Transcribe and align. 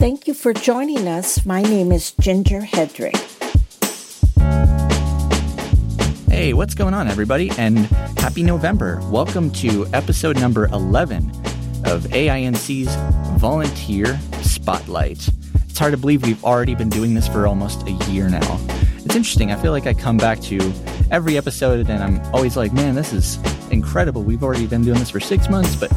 Thank 0.00 0.26
you 0.26 0.32
for 0.32 0.54
joining 0.54 1.06
us. 1.06 1.44
My 1.44 1.60
name 1.60 1.92
is 1.92 2.12
Ginger 2.12 2.60
Hedrick. 2.60 3.18
Hey, 6.30 6.54
what's 6.54 6.74
going 6.74 6.94
on, 6.94 7.06
everybody? 7.06 7.50
And 7.58 7.80
happy 8.16 8.42
November. 8.42 8.98
Welcome 9.10 9.50
to 9.50 9.86
episode 9.92 10.40
number 10.40 10.68
11 10.68 11.28
of 11.84 12.04
AINC's 12.04 12.88
Volunteer 13.38 14.18
Spotlight. 14.40 15.28
It's 15.68 15.78
hard 15.78 15.92
to 15.92 15.98
believe 15.98 16.22
we've 16.22 16.42
already 16.44 16.74
been 16.74 16.88
doing 16.88 17.12
this 17.12 17.28
for 17.28 17.46
almost 17.46 17.86
a 17.86 17.90
year 18.10 18.30
now. 18.30 18.58
It's 19.04 19.14
interesting. 19.14 19.52
I 19.52 19.56
feel 19.60 19.72
like 19.72 19.86
I 19.86 19.92
come 19.92 20.16
back 20.16 20.40
to 20.44 20.72
every 21.10 21.36
episode 21.36 21.90
and 21.90 22.02
I'm 22.02 22.34
always 22.34 22.56
like, 22.56 22.72
man, 22.72 22.94
this 22.94 23.12
is 23.12 23.38
incredible. 23.70 24.22
We've 24.22 24.42
already 24.42 24.66
been 24.66 24.82
doing 24.82 24.98
this 24.98 25.10
for 25.10 25.20
six 25.20 25.50
months, 25.50 25.76
but 25.76 25.92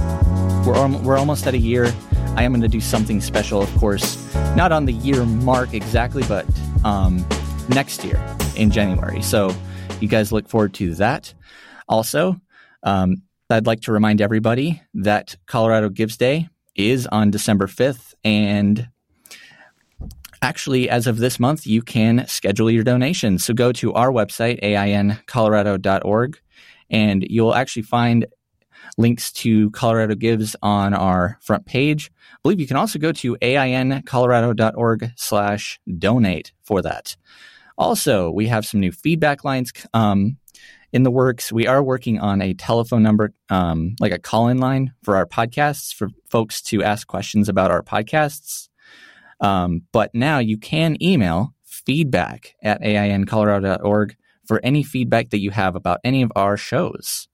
we're, 0.67 0.87
we're 1.03 1.17
almost 1.17 1.47
at 1.47 1.53
a 1.53 1.57
year. 1.57 1.93
I 2.35 2.43
am 2.43 2.51
going 2.51 2.61
to 2.61 2.67
do 2.67 2.81
something 2.81 3.21
special, 3.21 3.61
of 3.61 3.73
course, 3.75 4.33
not 4.55 4.71
on 4.71 4.85
the 4.85 4.93
year 4.93 5.23
mark 5.23 5.73
exactly, 5.73 6.23
but 6.27 6.45
um, 6.83 7.23
next 7.69 8.03
year 8.03 8.19
in 8.55 8.71
January. 8.71 9.21
So 9.21 9.55
you 9.99 10.07
guys 10.07 10.31
look 10.31 10.49
forward 10.49 10.73
to 10.75 10.95
that. 10.95 11.33
Also, 11.87 12.41
um, 12.81 13.21
I'd 13.49 13.67
like 13.67 13.81
to 13.81 13.91
remind 13.91 14.19
everybody 14.19 14.81
that 14.95 15.35
Colorado 15.45 15.89
Gives 15.89 16.17
Day 16.17 16.49
is 16.75 17.05
on 17.07 17.29
December 17.29 17.67
5th. 17.67 18.15
And 18.23 18.89
actually, 20.41 20.89
as 20.89 21.05
of 21.05 21.17
this 21.17 21.39
month, 21.39 21.67
you 21.67 21.83
can 21.83 22.25
schedule 22.27 22.71
your 22.71 22.83
donation. 22.83 23.37
So 23.37 23.53
go 23.53 23.71
to 23.73 23.93
our 23.93 24.11
website, 24.11 24.61
aincolorado.org, 24.63 26.39
and 26.89 27.25
you'll 27.29 27.53
actually 27.53 27.83
find 27.83 28.25
links 28.97 29.31
to 29.31 29.69
Colorado 29.71 30.15
Gives 30.15 30.55
on 30.61 30.93
our 30.93 31.37
front 31.41 31.65
page. 31.65 32.11
I 32.33 32.37
believe 32.43 32.59
you 32.59 32.67
can 32.67 32.77
also 32.77 32.99
go 32.99 33.11
to 33.11 33.35
aincolorado.org 33.41 35.11
slash 35.15 35.79
donate 35.97 36.51
for 36.63 36.81
that. 36.81 37.15
Also, 37.77 38.29
we 38.29 38.47
have 38.47 38.65
some 38.65 38.79
new 38.79 38.91
feedback 38.91 39.43
lines 39.43 39.73
um, 39.93 40.37
in 40.91 41.03
the 41.03 41.11
works. 41.11 41.51
We 41.51 41.67
are 41.67 41.81
working 41.81 42.19
on 42.19 42.41
a 42.41 42.53
telephone 42.53 43.03
number, 43.03 43.33
um, 43.49 43.95
like 43.99 44.11
a 44.11 44.19
call 44.19 44.47
in 44.47 44.59
line 44.59 44.93
for 45.03 45.15
our 45.15 45.25
podcasts 45.25 45.93
for 45.93 46.09
folks 46.29 46.61
to 46.63 46.83
ask 46.83 47.07
questions 47.07 47.49
about 47.49 47.71
our 47.71 47.81
podcasts. 47.81 48.69
Um, 49.41 49.81
but 49.91 50.13
now 50.13 50.37
you 50.39 50.57
can 50.57 51.01
email 51.01 51.53
feedback 51.63 52.55
at 52.61 52.81
aincolorado.org 52.81 54.15
for 54.45 54.59
any 54.63 54.83
feedback 54.83 55.31
that 55.31 55.39
you 55.39 55.51
have 55.51 55.75
about 55.75 55.99
any 56.03 56.21
of 56.21 56.31
our 56.35 56.57
shows. 56.57 57.27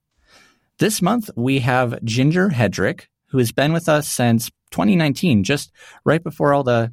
This 0.80 1.02
month, 1.02 1.28
we 1.36 1.58
have 1.58 2.02
Ginger 2.04 2.48
Hedrick, 2.48 3.02
who 3.26 3.36
has 3.36 3.52
been 3.52 3.74
with 3.74 3.86
us 3.86 4.08
since 4.08 4.50
2019, 4.70 5.44
just 5.44 5.70
right 6.06 6.24
before 6.24 6.54
all 6.54 6.62
the 6.62 6.90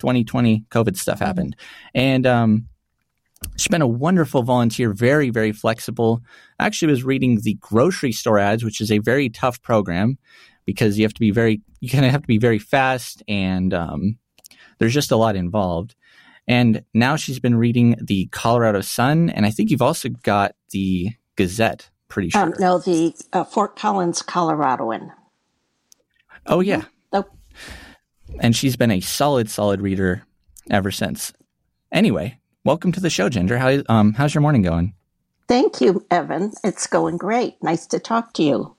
2020 0.00 0.66
COVID 0.70 0.94
stuff 0.94 1.20
happened. 1.20 1.56
And 1.94 2.26
um, 2.26 2.68
she's 3.56 3.68
been 3.68 3.80
a 3.80 3.88
wonderful 3.88 4.42
volunteer, 4.42 4.92
very, 4.92 5.30
very 5.30 5.52
flexible. 5.52 6.20
Actually, 6.58 6.92
was 6.92 7.02
reading 7.02 7.40
the 7.40 7.54
grocery 7.54 8.12
store 8.12 8.38
ads, 8.38 8.62
which 8.62 8.78
is 8.78 8.92
a 8.92 8.98
very 8.98 9.30
tough 9.30 9.62
program 9.62 10.18
because 10.66 10.98
you 10.98 11.04
have 11.06 11.14
to 11.14 11.20
be 11.20 11.30
very, 11.30 11.62
you 11.80 11.88
kind 11.88 12.04
of 12.04 12.10
have 12.10 12.20
to 12.20 12.28
be 12.28 12.36
very 12.36 12.58
fast, 12.58 13.22
and 13.26 13.72
um, 13.72 14.18
there's 14.78 14.92
just 14.92 15.12
a 15.12 15.16
lot 15.16 15.34
involved. 15.34 15.94
And 16.46 16.84
now 16.92 17.16
she's 17.16 17.40
been 17.40 17.54
reading 17.54 17.96
the 18.02 18.26
Colorado 18.32 18.82
Sun, 18.82 19.30
and 19.30 19.46
I 19.46 19.50
think 19.50 19.70
you've 19.70 19.80
also 19.80 20.10
got 20.10 20.54
the 20.72 21.12
Gazette 21.36 21.88
pretty 22.10 22.28
sure. 22.28 22.42
Um, 22.42 22.54
no, 22.58 22.78
the 22.78 23.14
uh, 23.32 23.44
Fort 23.44 23.76
Collins, 23.76 24.22
Coloradoan. 24.22 25.12
Oh 26.46 26.60
yeah. 26.60 26.84
Oh. 27.12 27.24
And 28.38 28.54
she's 28.54 28.76
been 28.76 28.90
a 28.90 29.00
solid, 29.00 29.48
solid 29.48 29.80
reader 29.80 30.26
ever 30.70 30.90
since. 30.90 31.32
Anyway, 31.90 32.38
welcome 32.64 32.92
to 32.92 33.00
the 33.00 33.10
show, 33.10 33.28
Ginger. 33.30 33.56
How 33.56 33.82
um 33.88 34.12
how's 34.12 34.34
your 34.34 34.42
morning 34.42 34.62
going? 34.62 34.94
Thank 35.48 35.80
you, 35.80 36.04
Evan. 36.10 36.52
It's 36.62 36.86
going 36.86 37.16
great. 37.16 37.56
Nice 37.62 37.86
to 37.88 37.98
talk 37.98 38.34
to 38.34 38.42
you. 38.42 38.76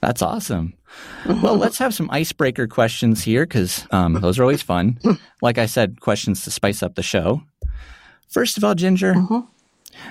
That's 0.00 0.22
awesome. 0.22 0.74
well, 1.26 1.56
let's 1.56 1.78
have 1.78 1.94
some 1.94 2.10
icebreaker 2.10 2.66
questions 2.66 3.22
here 3.22 3.44
because 3.44 3.86
um, 3.90 4.14
those 4.14 4.38
are 4.38 4.42
always 4.42 4.62
fun. 4.62 4.98
Like 5.42 5.56
I 5.56 5.64
said, 5.64 6.02
questions 6.02 6.44
to 6.44 6.50
spice 6.50 6.82
up 6.82 6.96
the 6.96 7.02
show. 7.02 7.40
First 8.28 8.58
of 8.58 8.64
all, 8.64 8.74
Ginger, 8.74 9.14
mm-hmm. 9.14 9.40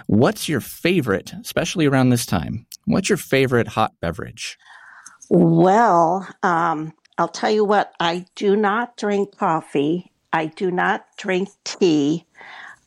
What's 0.07 0.49
your 0.49 0.59
favorite, 0.61 1.33
especially 1.41 1.85
around 1.85 2.09
this 2.09 2.25
time? 2.25 2.65
What's 2.85 3.09
your 3.09 3.17
favorite 3.17 3.67
hot 3.67 3.93
beverage? 4.01 4.57
Well, 5.29 6.27
um, 6.41 6.93
I'll 7.17 7.27
tell 7.27 7.51
you 7.51 7.65
what, 7.65 7.93
I 7.99 8.25
do 8.35 8.55
not 8.55 8.97
drink 8.97 9.37
coffee. 9.37 10.11
I 10.31 10.47
do 10.47 10.71
not 10.71 11.05
drink 11.17 11.49
tea. 11.63 12.25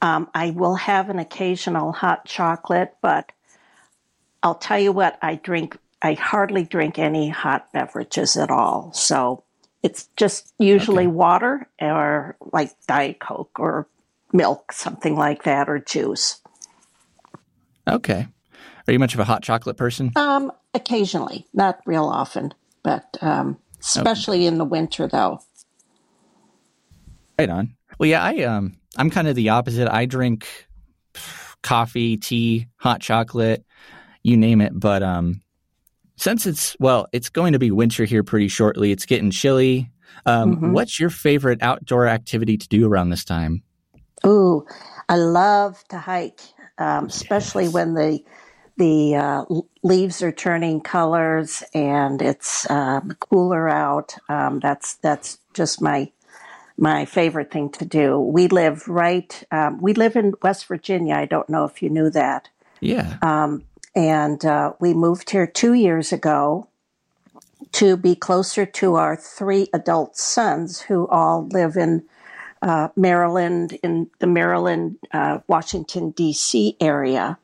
Um, 0.00 0.28
I 0.34 0.50
will 0.50 0.74
have 0.74 1.10
an 1.10 1.18
occasional 1.18 1.92
hot 1.92 2.24
chocolate, 2.24 2.96
but 3.00 3.30
I'll 4.42 4.56
tell 4.56 4.78
you 4.78 4.90
what, 4.90 5.18
I 5.22 5.36
drink, 5.36 5.78
I 6.00 6.14
hardly 6.14 6.64
drink 6.64 6.98
any 6.98 7.28
hot 7.28 7.72
beverages 7.72 8.36
at 8.36 8.50
all. 8.50 8.92
So 8.92 9.44
it's 9.82 10.08
just 10.16 10.52
usually 10.58 11.06
okay. 11.06 11.14
water 11.14 11.68
or 11.80 12.36
like 12.52 12.72
Diet 12.86 13.20
Coke 13.20 13.58
or 13.58 13.86
milk, 14.32 14.72
something 14.72 15.16
like 15.16 15.44
that, 15.44 15.68
or 15.68 15.78
juice. 15.78 16.40
Okay. 17.88 18.26
Are 18.86 18.92
you 18.92 18.98
much 18.98 19.14
of 19.14 19.20
a 19.20 19.24
hot 19.24 19.42
chocolate 19.42 19.76
person? 19.76 20.12
Um, 20.16 20.52
occasionally, 20.74 21.46
not 21.52 21.80
real 21.86 22.04
often, 22.04 22.54
but 22.82 23.16
um, 23.20 23.58
especially 23.80 24.38
okay. 24.38 24.46
in 24.46 24.58
the 24.58 24.64
winter, 24.64 25.06
though. 25.06 25.40
Right 27.38 27.48
on. 27.48 27.74
Well, 27.98 28.08
yeah, 28.08 28.22
I 28.22 28.42
um, 28.42 28.76
I'm 28.96 29.10
kind 29.10 29.28
of 29.28 29.36
the 29.36 29.50
opposite. 29.50 29.88
I 29.88 30.06
drink 30.06 30.46
coffee, 31.62 32.16
tea, 32.16 32.66
hot 32.76 33.00
chocolate, 33.00 33.64
you 34.22 34.36
name 34.36 34.60
it. 34.60 34.78
But 34.78 35.02
um, 35.02 35.40
since 36.16 36.46
it's 36.46 36.76
well, 36.80 37.06
it's 37.12 37.28
going 37.28 37.52
to 37.52 37.58
be 37.58 37.70
winter 37.70 38.04
here 38.04 38.22
pretty 38.22 38.48
shortly. 38.48 38.92
It's 38.92 39.06
getting 39.06 39.30
chilly. 39.30 39.90
Um, 40.26 40.56
mm-hmm. 40.56 40.72
What's 40.72 41.00
your 41.00 41.10
favorite 41.10 41.62
outdoor 41.62 42.06
activity 42.06 42.56
to 42.58 42.68
do 42.68 42.86
around 42.86 43.10
this 43.10 43.24
time? 43.24 43.62
Ooh, 44.26 44.66
I 45.08 45.16
love 45.16 45.82
to 45.88 45.98
hike 45.98 46.40
um, 46.82 47.06
especially 47.06 47.64
yes. 47.64 47.72
when 47.72 47.94
the 47.94 48.24
the 48.78 49.14
uh, 49.14 49.44
leaves 49.82 50.22
are 50.22 50.32
turning 50.32 50.80
colors 50.80 51.62
and 51.74 52.22
it's 52.22 52.68
um, 52.70 53.12
cooler 53.20 53.68
out. 53.68 54.16
Um, 54.28 54.60
that's 54.60 54.94
that's 54.94 55.38
just 55.54 55.80
my 55.80 56.10
my 56.76 57.04
favorite 57.04 57.50
thing 57.50 57.70
to 57.70 57.84
do. 57.84 58.18
We 58.18 58.48
live 58.48 58.88
right. 58.88 59.42
Um, 59.50 59.80
we 59.80 59.92
live 59.94 60.16
in 60.16 60.34
West 60.42 60.66
Virginia. 60.66 61.14
I 61.14 61.26
don't 61.26 61.48
know 61.48 61.64
if 61.64 61.82
you 61.82 61.90
knew 61.90 62.10
that. 62.10 62.48
Yeah. 62.80 63.18
Um, 63.22 63.64
and 63.94 64.44
uh, 64.44 64.72
we 64.80 64.94
moved 64.94 65.30
here 65.30 65.46
two 65.46 65.74
years 65.74 66.12
ago 66.12 66.66
to 67.72 67.96
be 67.96 68.14
closer 68.14 68.66
to 68.66 68.96
our 68.96 69.16
three 69.16 69.68
adult 69.72 70.16
sons 70.16 70.80
who 70.80 71.06
all 71.08 71.46
live 71.48 71.76
in 71.76 72.04
uh, 72.62 72.88
Maryland, 72.96 73.78
in 73.82 74.08
the 74.20 74.26
Maryland, 74.26 74.96
uh, 75.12 75.38
Washington, 75.48 76.10
D.C. 76.10 76.76
area. 76.80 77.38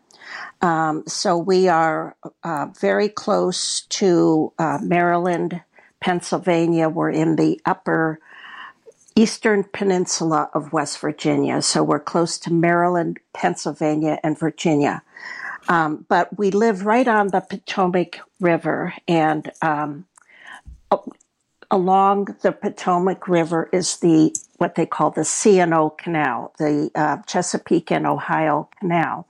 Um, 0.60 1.04
so 1.06 1.36
we 1.36 1.68
are 1.68 2.16
uh, 2.42 2.66
very 2.80 3.08
close 3.08 3.82
to 3.82 4.52
uh, 4.58 4.78
Maryland, 4.82 5.60
Pennsylvania. 6.00 6.88
We're 6.88 7.10
in 7.10 7.36
the 7.36 7.60
upper 7.66 8.20
eastern 9.16 9.64
peninsula 9.64 10.48
of 10.54 10.72
West 10.72 11.00
Virginia. 11.00 11.60
So 11.62 11.82
we're 11.82 11.98
close 11.98 12.38
to 12.40 12.52
Maryland, 12.52 13.18
Pennsylvania, 13.32 14.18
and 14.22 14.38
Virginia. 14.38 15.02
Um, 15.68 16.06
but 16.08 16.38
we 16.38 16.50
live 16.50 16.86
right 16.86 17.06
on 17.06 17.28
the 17.28 17.40
Potomac 17.40 18.20
River, 18.40 18.94
and 19.06 19.50
um, 19.60 20.06
along 21.70 22.36
the 22.42 22.52
Potomac 22.52 23.28
River 23.28 23.68
is 23.72 23.98
the 23.98 24.34
what 24.56 24.74
they 24.74 24.86
call 24.86 25.10
the 25.10 25.24
C&O 25.24 25.90
Canal, 25.90 26.52
the 26.58 26.90
uh, 26.94 27.18
Chesapeake 27.26 27.92
and 27.92 28.06
Ohio 28.06 28.68
Canal. 28.80 29.26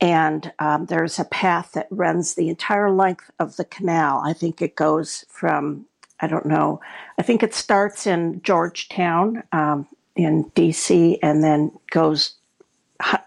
And 0.00 0.52
um, 0.58 0.86
there's 0.86 1.18
a 1.18 1.24
path 1.24 1.72
that 1.72 1.86
runs 1.90 2.34
the 2.34 2.48
entire 2.48 2.90
length 2.90 3.30
of 3.38 3.56
the 3.56 3.64
canal. 3.64 4.22
I 4.24 4.32
think 4.32 4.62
it 4.62 4.76
goes 4.76 5.24
from, 5.28 5.86
I 6.20 6.26
don't 6.26 6.46
know, 6.46 6.80
I 7.18 7.22
think 7.22 7.42
it 7.42 7.54
starts 7.54 8.06
in 8.06 8.40
Georgetown 8.42 9.42
um, 9.52 9.86
in 10.14 10.44
DC 10.56 11.18
and 11.22 11.42
then 11.42 11.72
goes, 11.90 12.34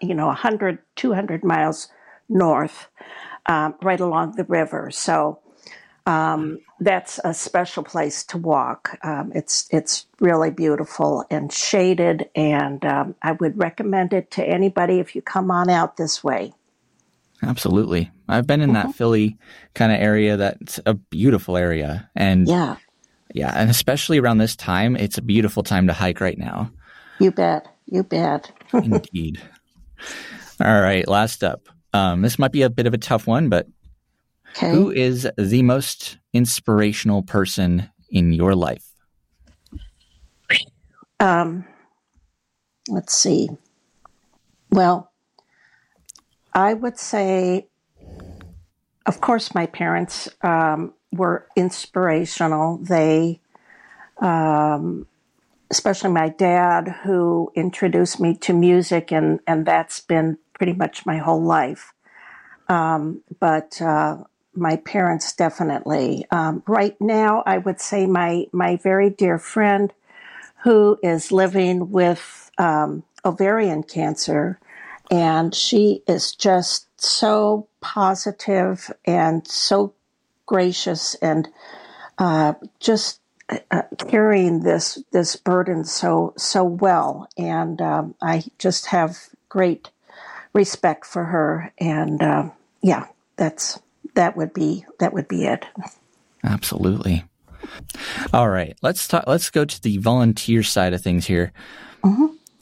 you 0.01 0.13
know, 0.13 0.27
100, 0.27 0.79
200 0.95 1.43
miles 1.43 1.89
north, 2.29 2.87
um, 3.47 3.75
right 3.81 3.99
along 3.99 4.35
the 4.35 4.45
river. 4.45 4.91
So 4.91 5.39
um, 6.05 6.59
that's 6.79 7.19
a 7.23 7.33
special 7.33 7.83
place 7.83 8.23
to 8.25 8.37
walk. 8.37 8.97
Um, 9.03 9.31
it's 9.35 9.67
it's 9.71 10.07
really 10.19 10.51
beautiful 10.51 11.25
and 11.29 11.51
shaded, 11.51 12.29
and 12.35 12.83
um, 12.85 13.15
I 13.21 13.33
would 13.33 13.57
recommend 13.57 14.13
it 14.13 14.31
to 14.31 14.43
anybody 14.43 14.99
if 14.99 15.15
you 15.15 15.21
come 15.21 15.51
on 15.51 15.69
out 15.69 15.97
this 15.97 16.23
way. 16.23 16.53
Absolutely, 17.43 18.11
I've 18.27 18.47
been 18.47 18.61
in 18.61 18.71
mm-hmm. 18.71 18.87
that 18.87 18.95
Philly 18.95 19.37
kind 19.73 19.91
of 19.91 19.99
area. 19.99 20.37
That's 20.37 20.79
a 20.85 20.95
beautiful 20.95 21.57
area, 21.57 22.09
and 22.15 22.47
yeah, 22.47 22.77
Yeah, 23.33 23.53
and 23.55 23.69
especially 23.69 24.17
around 24.17 24.39
this 24.39 24.55
time, 24.55 24.95
it's 24.95 25.17
a 25.17 25.23
beautiful 25.23 25.63
time 25.63 25.87
to 25.87 25.93
hike 25.93 26.19
right 26.19 26.37
now. 26.37 26.71
You 27.19 27.31
bet. 27.31 27.67
You 27.85 28.03
bet. 28.03 28.51
Indeed. 28.73 29.41
All 30.59 30.81
right, 30.81 31.07
last 31.07 31.43
up. 31.43 31.67
Um, 31.93 32.21
this 32.21 32.39
might 32.39 32.51
be 32.51 32.61
a 32.61 32.69
bit 32.69 32.87
of 32.87 32.93
a 32.93 32.97
tough 32.97 33.27
one, 33.27 33.49
but 33.49 33.67
Okay. 34.55 34.71
who 34.71 34.91
is 34.91 35.27
the 35.37 35.63
most 35.63 36.17
inspirational 36.33 37.23
person 37.23 37.89
in 38.09 38.33
your 38.33 38.55
life? 38.55 38.85
Um, 41.19 41.65
let's 42.89 43.13
see. 43.13 43.49
Well, 44.71 45.11
I 46.53 46.73
would 46.73 46.97
say, 46.97 47.67
of 49.05 49.21
course, 49.21 49.55
my 49.55 49.67
parents 49.67 50.27
um, 50.41 50.93
were 51.11 51.47
inspirational. 51.55 52.77
They, 52.77 53.39
um, 54.21 55.07
especially 55.69 56.11
my 56.11 56.29
dad, 56.29 56.87
who 57.03 57.51
introduced 57.55 58.19
me 58.19 58.35
to 58.37 58.53
music, 58.53 59.11
and, 59.11 59.39
and 59.47 59.65
that's 59.65 60.01
been 60.01 60.37
pretty 60.53 60.73
much 60.73 61.05
my 61.05 61.17
whole 61.17 61.41
life. 61.41 61.93
Um, 62.67 63.21
but 63.39 63.81
uh, 63.81 64.23
my 64.53 64.77
parents 64.77 65.33
definitely. 65.33 66.25
Um, 66.31 66.63
right 66.67 66.99
now, 66.99 67.43
I 67.45 67.57
would 67.57 67.79
say 67.79 68.05
my 68.05 68.45
my 68.51 68.77
very 68.77 69.09
dear 69.09 69.37
friend 69.37 69.93
who 70.63 70.99
is 71.01 71.31
living 71.31 71.91
with 71.91 72.51
um, 72.57 73.03
ovarian 73.25 73.83
cancer, 73.83 74.59
and 75.09 75.55
she 75.55 76.03
is 76.07 76.33
just 76.33 76.87
so 77.01 77.67
positive 77.81 78.91
and 79.05 79.47
so 79.47 79.93
gracious 80.45 81.15
and 81.15 81.47
uh, 82.17 82.53
just 82.79 83.19
uh, 83.71 83.83
carrying 83.97 84.61
this 84.63 85.03
this 85.11 85.35
burden 85.35 85.83
so 85.83 86.33
so 86.37 86.63
well. 86.63 87.27
And 87.37 87.81
um, 87.81 88.15
I 88.21 88.43
just 88.59 88.87
have 88.87 89.17
great 89.49 89.89
respect 90.53 91.05
for 91.05 91.25
her. 91.25 91.73
And 91.77 92.21
um 92.21 92.51
yeah, 92.81 93.07
that's 93.37 93.79
that 94.15 94.35
would 94.37 94.53
be 94.53 94.85
that 94.99 95.13
would 95.13 95.27
be 95.27 95.45
it. 95.45 95.65
Absolutely. 96.43 97.23
All 98.33 98.49
right, 98.49 98.75
let's 98.81 99.07
talk. 99.07 99.25
Let's 99.27 99.49
go 99.49 99.65
to 99.65 99.81
the 99.81 99.97
volunteer 99.97 100.63
side 100.63 100.93
of 100.93 101.01
things 101.01 101.25
here. 101.25 101.53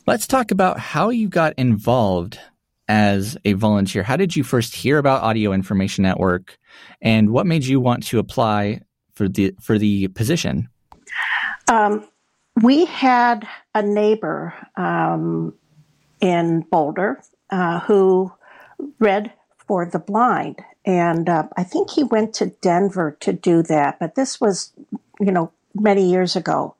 Let's 0.05 0.27
talk 0.27 0.51
about 0.51 0.79
how 0.79 1.09
you 1.09 1.29
got 1.29 1.53
involved 1.57 2.39
as 2.87 3.37
a 3.45 3.53
volunteer. 3.53 4.03
How 4.03 4.17
did 4.17 4.35
you 4.35 4.43
first 4.43 4.75
hear 4.75 4.97
about 4.97 5.21
Audio 5.21 5.53
Information 5.53 6.01
Network, 6.03 6.57
and 7.01 7.29
what 7.29 7.45
made 7.45 7.63
you 7.63 7.79
want 7.79 8.05
to 8.07 8.19
apply 8.19 8.81
for 9.13 9.29
the 9.29 9.53
for 9.61 9.77
the 9.77 10.07
position? 10.09 10.67
Um, 11.67 12.07
we 12.61 12.85
had 12.85 13.47
a 13.75 13.81
neighbor 13.81 14.53
um, 14.75 15.53
in 16.19 16.61
Boulder 16.71 17.21
uh, 17.51 17.79
who 17.81 18.31
read 18.99 19.31
for 19.69 19.85
the 19.85 19.99
blind, 19.99 20.65
and 20.83 21.29
uh, 21.29 21.43
I 21.55 21.63
think 21.63 21.91
he 21.91 22.03
went 22.03 22.33
to 22.33 22.47
Denver 22.47 23.15
to 23.19 23.31
do 23.31 23.61
that. 23.61 23.99
But 23.99 24.15
this 24.15 24.41
was, 24.41 24.73
you 25.19 25.31
know, 25.31 25.51
many 25.75 26.09
years 26.09 26.35
ago. 26.35 26.73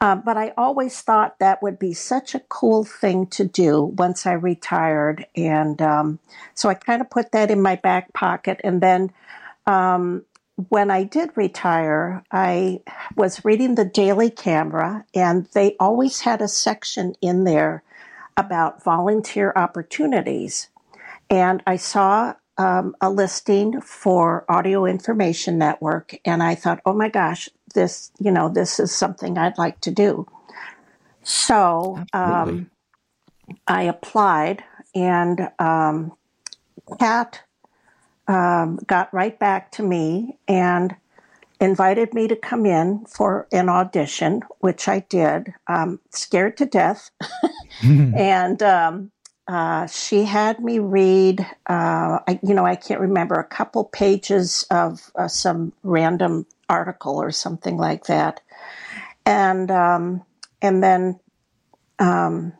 Uh, 0.00 0.14
but 0.14 0.36
I 0.36 0.52
always 0.56 1.00
thought 1.00 1.40
that 1.40 1.60
would 1.60 1.76
be 1.76 1.92
such 1.92 2.36
a 2.36 2.44
cool 2.48 2.84
thing 2.84 3.26
to 3.28 3.44
do 3.44 3.82
once 3.82 4.26
I 4.26 4.34
retired, 4.34 5.26
and 5.34 5.82
um, 5.82 6.20
so 6.54 6.68
I 6.68 6.74
kind 6.74 7.02
of 7.02 7.10
put 7.10 7.32
that 7.32 7.50
in 7.50 7.60
my 7.60 7.74
back 7.74 8.12
pocket. 8.12 8.60
And 8.62 8.80
then 8.80 9.10
um, 9.66 10.24
when 10.68 10.92
I 10.92 11.02
did 11.02 11.30
retire, 11.34 12.22
I 12.30 12.80
was 13.16 13.44
reading 13.44 13.74
the 13.74 13.84
Daily 13.84 14.30
Camera, 14.30 15.04
and 15.16 15.46
they 15.46 15.74
always 15.80 16.20
had 16.20 16.40
a 16.40 16.46
section 16.46 17.16
in 17.20 17.42
there 17.42 17.82
about 18.36 18.84
volunteer 18.84 19.52
opportunities. 19.56 20.68
And 21.30 21.62
I 21.66 21.76
saw 21.76 22.34
um, 22.58 22.94
a 23.00 23.10
listing 23.10 23.80
for 23.80 24.44
Audio 24.48 24.86
Information 24.86 25.58
Network, 25.58 26.16
and 26.24 26.42
I 26.42 26.54
thought, 26.54 26.80
oh 26.86 26.94
my 26.94 27.08
gosh, 27.08 27.48
this, 27.74 28.12
you 28.20 28.30
know, 28.30 28.48
this 28.48 28.78
is 28.78 28.92
something 28.92 29.36
I'd 29.36 29.58
like 29.58 29.80
to 29.80 29.90
do. 29.90 30.26
So 31.22 32.04
um, 32.12 32.70
I 33.66 33.84
applied, 33.84 34.62
and 34.94 35.50
um, 35.58 36.12
Kat 36.98 37.42
um, 38.28 38.78
got 38.86 39.12
right 39.12 39.38
back 39.38 39.72
to 39.72 39.82
me 39.82 40.38
and 40.46 40.94
invited 41.60 42.12
me 42.14 42.28
to 42.28 42.36
come 42.36 42.66
in 42.66 43.04
for 43.06 43.48
an 43.52 43.68
audition, 43.68 44.42
which 44.60 44.86
I 44.86 45.00
did, 45.00 45.52
um, 45.66 45.98
scared 46.10 46.56
to 46.58 46.66
death. 46.66 47.10
and 47.82 48.62
um, 48.62 49.10
uh, 49.46 49.86
she 49.86 50.24
had 50.24 50.60
me 50.60 50.78
read, 50.78 51.40
uh, 51.68 52.18
I, 52.26 52.40
you 52.42 52.54
know, 52.54 52.64
I 52.64 52.76
can't 52.76 53.00
remember, 53.00 53.34
a 53.34 53.44
couple 53.44 53.84
pages 53.84 54.66
of 54.70 55.10
uh, 55.16 55.28
some 55.28 55.72
random 55.82 56.46
article 56.68 57.16
or 57.20 57.30
something 57.30 57.76
like 57.76 58.04
that. 58.06 58.40
And, 59.26 59.70
um, 59.70 60.22
and 60.62 60.82
then 60.82 61.20
um, 61.98 62.54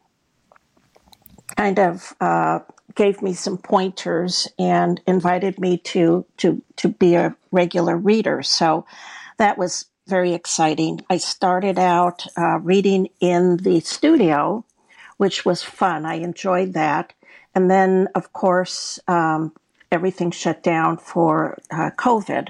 kind 1.57 1.79
of 1.79 2.15
uh, 2.21 2.61
gave 2.95 3.23
me 3.23 3.33
some 3.33 3.59
pointers 3.59 4.49
and 4.59 5.01
invited 5.07 5.59
me 5.59 5.79
to 5.79 6.25
to 6.39 6.63
to 6.77 6.89
be 6.89 7.15
a 7.15 7.35
regular 7.51 7.97
reader. 7.97 8.43
So 8.43 8.87
that 9.39 9.59
was 9.59 9.87
very 10.07 10.35
exciting. 10.35 11.01
I 11.09 11.17
started 11.17 11.79
out 11.79 12.27
uh, 12.37 12.59
reading 12.59 13.09
in 13.21 13.57
the 13.59 13.81
studio, 13.81 14.65
which 15.17 15.45
was 15.45 15.63
fun. 15.63 16.07
I 16.07 16.15
enjoyed 16.17 16.73
that, 16.75 17.13
and 17.55 17.71
then 17.71 18.09
of 18.15 18.33
course 18.33 18.99
um, 19.09 19.53
everything 19.93 20.31
shut 20.31 20.63
down 20.63 20.97
for 20.99 21.59
uh, 21.71 21.91
COVID. 21.99 22.49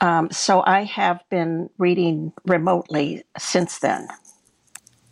Um, 0.00 0.30
so 0.30 0.62
I 0.66 0.84
have 0.84 1.20
been 1.30 1.68
reading 1.78 2.32
remotely 2.46 3.22
since 3.38 3.78
then. 3.80 4.08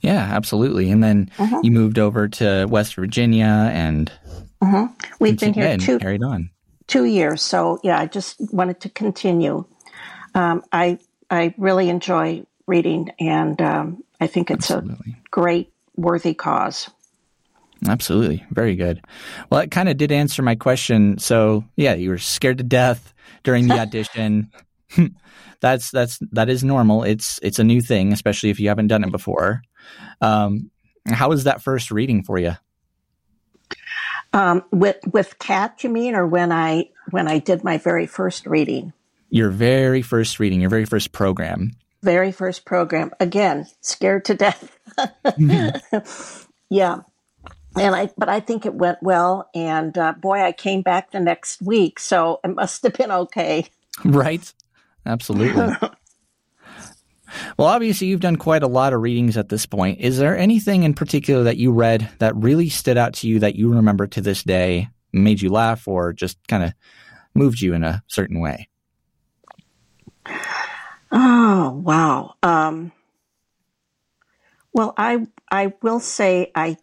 Yeah, 0.01 0.29
absolutely. 0.33 0.91
And 0.91 1.03
then 1.03 1.31
you 1.63 1.71
moved 1.71 1.99
over 1.99 2.29
to 2.29 2.67
West 2.71 2.95
Virginia 2.95 3.71
and 3.73 4.11
We've 5.21 5.39
been 5.39 5.55
here 5.55 5.77
two 5.77 5.99
carried 5.99 6.23
on. 6.23 6.51
two 6.87 7.05
years. 7.05 7.43
So 7.43 7.81
yeah, 7.83 7.99
I 7.99 8.07
just 8.07 8.37
wanted 8.53 8.81
to 8.81 8.89
continue. 8.89 9.65
Um, 10.35 10.63
I 10.73 10.99
I 11.31 11.55
really 11.59 11.89
enjoy 11.91 12.45
reading, 12.67 13.11
and 13.19 13.61
um, 13.61 14.05
I 14.21 14.27
think 14.27 14.51
it's 14.51 14.71
Absolutely. 14.71 15.13
a 15.13 15.29
great, 15.31 15.73
worthy 15.99 16.33
cause. 16.33 16.89
Absolutely. 17.87 18.45
Very 18.51 18.75
good. 18.75 19.05
Well, 19.51 19.61
it 19.61 19.71
kind 19.71 19.89
of 19.89 19.97
did 19.97 20.11
answer 20.11 20.43
my 20.43 20.55
question. 20.55 21.19
So, 21.19 21.65
yeah, 21.77 21.95
you 21.95 22.11
were 22.11 22.19
scared 22.19 22.59
to 22.59 22.65
death 22.65 23.15
during 23.45 23.69
the 23.69 23.79
audition. 23.81 24.51
that's 25.61 25.91
that's 25.91 26.19
that 26.33 26.49
is 26.49 26.65
normal. 26.65 27.03
It's 27.03 27.39
it's 27.43 27.59
a 27.59 27.65
new 27.65 27.81
thing, 27.81 28.13
especially 28.13 28.51
if 28.51 28.59
you 28.59 28.69
haven't 28.69 28.89
done 28.89 29.05
it 29.05 29.13
before. 29.13 29.63
Um, 30.21 30.71
how 31.07 31.29
was 31.29 31.45
that 31.45 31.63
first 31.63 31.91
reading 31.91 32.23
for 32.23 32.39
you? 32.39 32.53
Um, 34.33 34.65
with 34.73 34.99
with 35.13 35.39
Cat, 35.39 35.83
you 35.85 35.91
mean, 35.91 36.15
or 36.15 36.27
when 36.27 36.53
I 36.53 36.91
when 37.11 37.29
I 37.29 37.39
did 37.39 37.65
my 37.65 37.79
very 37.79 38.07
first 38.07 38.47
reading, 38.47 38.93
Your 39.31 39.51
very 39.51 40.03
first 40.03 40.41
reading, 40.41 40.61
your 40.61 40.71
very 40.71 40.85
first 40.85 41.13
program. 41.13 41.73
Very 42.03 42.33
first 42.33 42.65
program. 42.65 43.13
Again, 43.21 43.67
scared 43.81 44.25
to 44.27 44.35
death. 44.35 44.79
yeah. 46.71 47.01
And 47.77 47.95
I, 47.95 48.11
but 48.17 48.29
I 48.29 48.41
think 48.41 48.67
it 48.67 48.75
went 48.75 49.03
well. 49.03 49.49
And 49.55 49.97
uh, 49.97 50.15
boy, 50.15 50.41
I 50.41 50.53
came 50.53 50.83
back 50.83 51.11
the 51.11 51.21
next 51.21 51.63
week, 51.63 51.99
so 52.01 52.41
it 52.45 52.49
must 52.49 52.83
have 52.83 52.95
been 52.95 53.11
okay. 53.11 53.67
Right? 54.05 54.53
Absolutely. 55.07 55.75
well, 57.57 57.69
obviously, 57.69 58.09
you've 58.09 58.21
done 58.21 58.37
quite 58.37 58.63
a 58.63 58.69
lot 58.69 58.93
of 58.93 59.01
readings 59.01 59.37
at 59.37 59.49
this 59.49 59.67
point. 59.67 60.01
Is 60.01 60.19
there 60.19 60.37
anything 60.37 60.83
in 60.83 60.95
particular 60.95 61.45
that 61.45 61.57
you 61.57 61.73
read 61.73 62.11
that 62.19 62.37
really 62.37 62.69
stood 62.69 62.97
out 62.97 63.15
to 63.15 63.29
you 63.29 63.39
that 63.41 63.55
you 63.55 63.73
remember 63.73 64.07
to 64.09 64.21
this 64.21 64.43
day, 64.43 64.89
made 65.13 65.41
you 65.41 65.51
laugh, 65.51 65.87
or 65.87 66.13
just 66.13 66.39
kind 66.49 66.65
of 66.65 66.73
moved 67.35 67.61
you 67.61 67.75
in 67.75 67.85
a 67.85 68.03
certain 68.09 68.41
way? 68.41 68.69
Oh 71.11 71.81
wow. 71.85 72.35
Um, 72.43 72.93
well, 74.73 74.95
I 74.97 75.27
I 75.51 75.73
will 75.83 76.01
say 76.01 76.51
I 76.55 76.77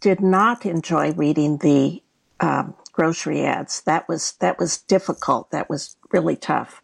did 0.00 0.20
not 0.20 0.66
enjoy 0.66 1.12
reading 1.12 1.58
the 1.58 2.02
um, 2.40 2.74
grocery 2.92 3.44
ads. 3.44 3.82
That 3.82 4.08
was 4.08 4.32
that 4.40 4.58
was 4.58 4.78
difficult. 4.78 5.50
That 5.50 5.70
was 5.70 5.96
really 6.12 6.36
tough. 6.36 6.82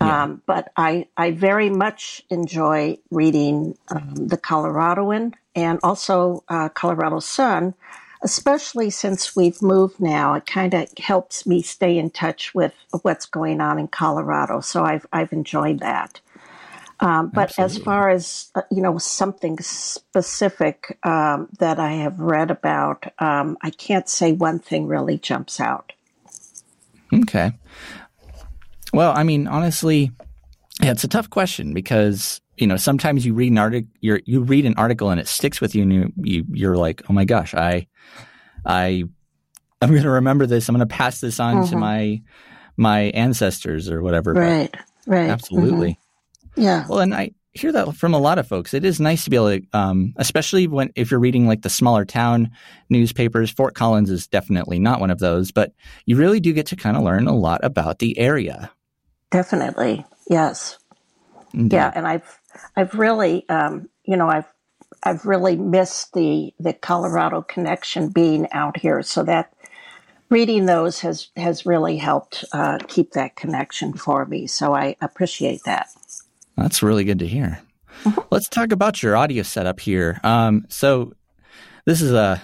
Um, 0.00 0.42
but 0.46 0.72
I 0.76 1.08
I 1.16 1.30
very 1.30 1.70
much 1.70 2.22
enjoy 2.28 2.98
reading 3.10 3.78
um, 3.88 4.14
the 4.14 4.36
Coloradoan 4.36 5.34
and 5.54 5.78
also 5.82 6.44
uh, 6.48 6.68
Colorado 6.68 7.20
Sun, 7.20 7.74
especially 8.24 8.90
since 8.90 9.36
we've 9.36 9.62
moved 9.62 10.00
now. 10.00 10.34
It 10.34 10.46
kind 10.46 10.74
of 10.74 10.88
helps 10.98 11.46
me 11.46 11.62
stay 11.62 11.98
in 11.98 12.10
touch 12.10 12.54
with 12.54 12.72
what's 13.02 13.26
going 13.26 13.60
on 13.60 13.78
in 13.78 13.86
Colorado. 13.86 14.60
So 14.60 14.82
I've 14.82 15.06
I've 15.12 15.32
enjoyed 15.32 15.80
that. 15.80 16.20
Um, 17.00 17.28
but 17.28 17.50
Absolutely. 17.50 17.76
as 17.76 17.84
far 17.84 18.10
as 18.10 18.50
uh, 18.54 18.62
you 18.70 18.80
know, 18.80 18.98
something 18.98 19.58
specific 19.58 20.98
um, 21.02 21.48
that 21.58 21.78
I 21.78 21.92
have 21.92 22.18
read 22.18 22.50
about, 22.50 23.12
um, 23.18 23.58
I 23.62 23.70
can't 23.70 24.08
say 24.08 24.32
one 24.32 24.58
thing 24.58 24.86
really 24.86 25.18
jumps 25.18 25.60
out. 25.60 25.92
Okay. 27.12 27.52
Well, 28.92 29.12
I 29.14 29.22
mean, 29.22 29.48
honestly, 29.48 30.12
yeah, 30.80 30.92
it's 30.92 31.04
a 31.04 31.08
tough 31.08 31.28
question 31.28 31.74
because 31.74 32.40
you 32.56 32.66
know 32.66 32.76
sometimes 32.76 33.24
you 33.26 33.34
read 33.34 33.50
an 33.52 33.58
article, 33.58 33.88
you 34.00 34.42
read 34.42 34.66
an 34.66 34.74
article 34.76 35.10
and 35.10 35.20
it 35.20 35.28
sticks 35.28 35.60
with 35.60 35.74
you, 35.74 35.82
and 35.82 35.92
you, 35.92 36.12
you 36.16 36.44
you're 36.52 36.76
like, 36.76 37.02
oh 37.08 37.12
my 37.12 37.24
gosh, 37.24 37.54
I, 37.54 37.86
I, 38.64 39.04
I'm 39.82 39.90
going 39.90 40.02
to 40.02 40.10
remember 40.10 40.46
this. 40.46 40.68
I'm 40.68 40.74
going 40.76 40.86
to 40.88 40.94
pass 40.94 41.20
this 41.20 41.40
on 41.40 41.66
to 41.68 41.76
my 41.76 42.22
my 42.76 43.00
ancestors 43.00 43.88
or 43.90 44.02
whatever. 44.02 44.34
But 44.34 44.40
Right, 44.40 44.74
right. 45.06 45.30
absolutely. 45.30 45.98
Mhm. 46.56 46.62
Yeah. 46.62 46.86
Well, 46.88 47.00
and 47.00 47.14
I 47.14 47.32
hear 47.52 47.70
that 47.72 47.94
from 47.94 48.14
a 48.14 48.18
lot 48.18 48.38
of 48.38 48.48
folks. 48.48 48.74
It 48.74 48.84
is 48.84 49.00
nice 49.00 49.24
to 49.24 49.30
be 49.30 49.36
able 49.36 49.58
to, 49.58 49.62
um, 49.72 50.12
especially 50.16 50.66
when 50.66 50.90
if 50.96 51.10
you're 51.10 51.20
reading 51.20 51.46
like 51.46 51.62
the 51.62 51.70
smaller 51.70 52.04
town 52.04 52.50
newspapers. 52.90 53.50
Fort 53.50 53.74
Collins 53.74 54.10
is 54.10 54.26
definitely 54.26 54.78
not 54.78 54.98
one 55.00 55.10
of 55.10 55.18
those, 55.20 55.52
but 55.52 55.72
you 56.06 56.16
really 56.16 56.40
do 56.40 56.52
get 56.52 56.66
to 56.66 56.76
kind 56.76 56.96
of 56.96 57.02
learn 57.04 57.26
a 57.28 57.34
lot 57.34 57.60
about 57.64 57.98
the 58.00 58.18
area. 58.18 58.70
Definitely. 59.30 60.04
Yes. 60.28 60.78
Indeed. 61.52 61.76
Yeah, 61.76 61.92
and 61.94 62.06
I've 62.06 62.40
I've 62.76 62.94
really 62.94 63.48
um, 63.48 63.88
you 64.04 64.16
know 64.16 64.28
I've 64.28 64.46
I've 65.02 65.24
really 65.24 65.56
missed 65.56 66.12
the 66.12 66.52
the 66.58 66.72
Colorado 66.72 67.42
connection 67.42 68.08
being 68.08 68.48
out 68.52 68.78
here, 68.78 69.02
so 69.02 69.22
that 69.24 69.52
reading 70.30 70.66
those 70.66 71.00
has 71.00 71.28
has 71.36 71.66
really 71.66 71.96
helped 71.96 72.44
uh, 72.52 72.78
keep 72.88 73.12
that 73.12 73.36
connection 73.36 73.92
for 73.94 74.24
me. 74.26 74.46
So 74.46 74.74
I 74.74 74.96
appreciate 75.00 75.60
that. 75.64 75.88
That's 76.56 76.82
really 76.82 77.04
good 77.04 77.18
to 77.18 77.26
hear. 77.26 77.60
Let's 78.30 78.48
talk 78.48 78.72
about 78.72 79.02
your 79.02 79.16
audio 79.16 79.42
setup 79.42 79.80
here. 79.80 80.20
Um, 80.24 80.66
so 80.68 81.12
this 81.86 82.00
is 82.00 82.12
a 82.12 82.42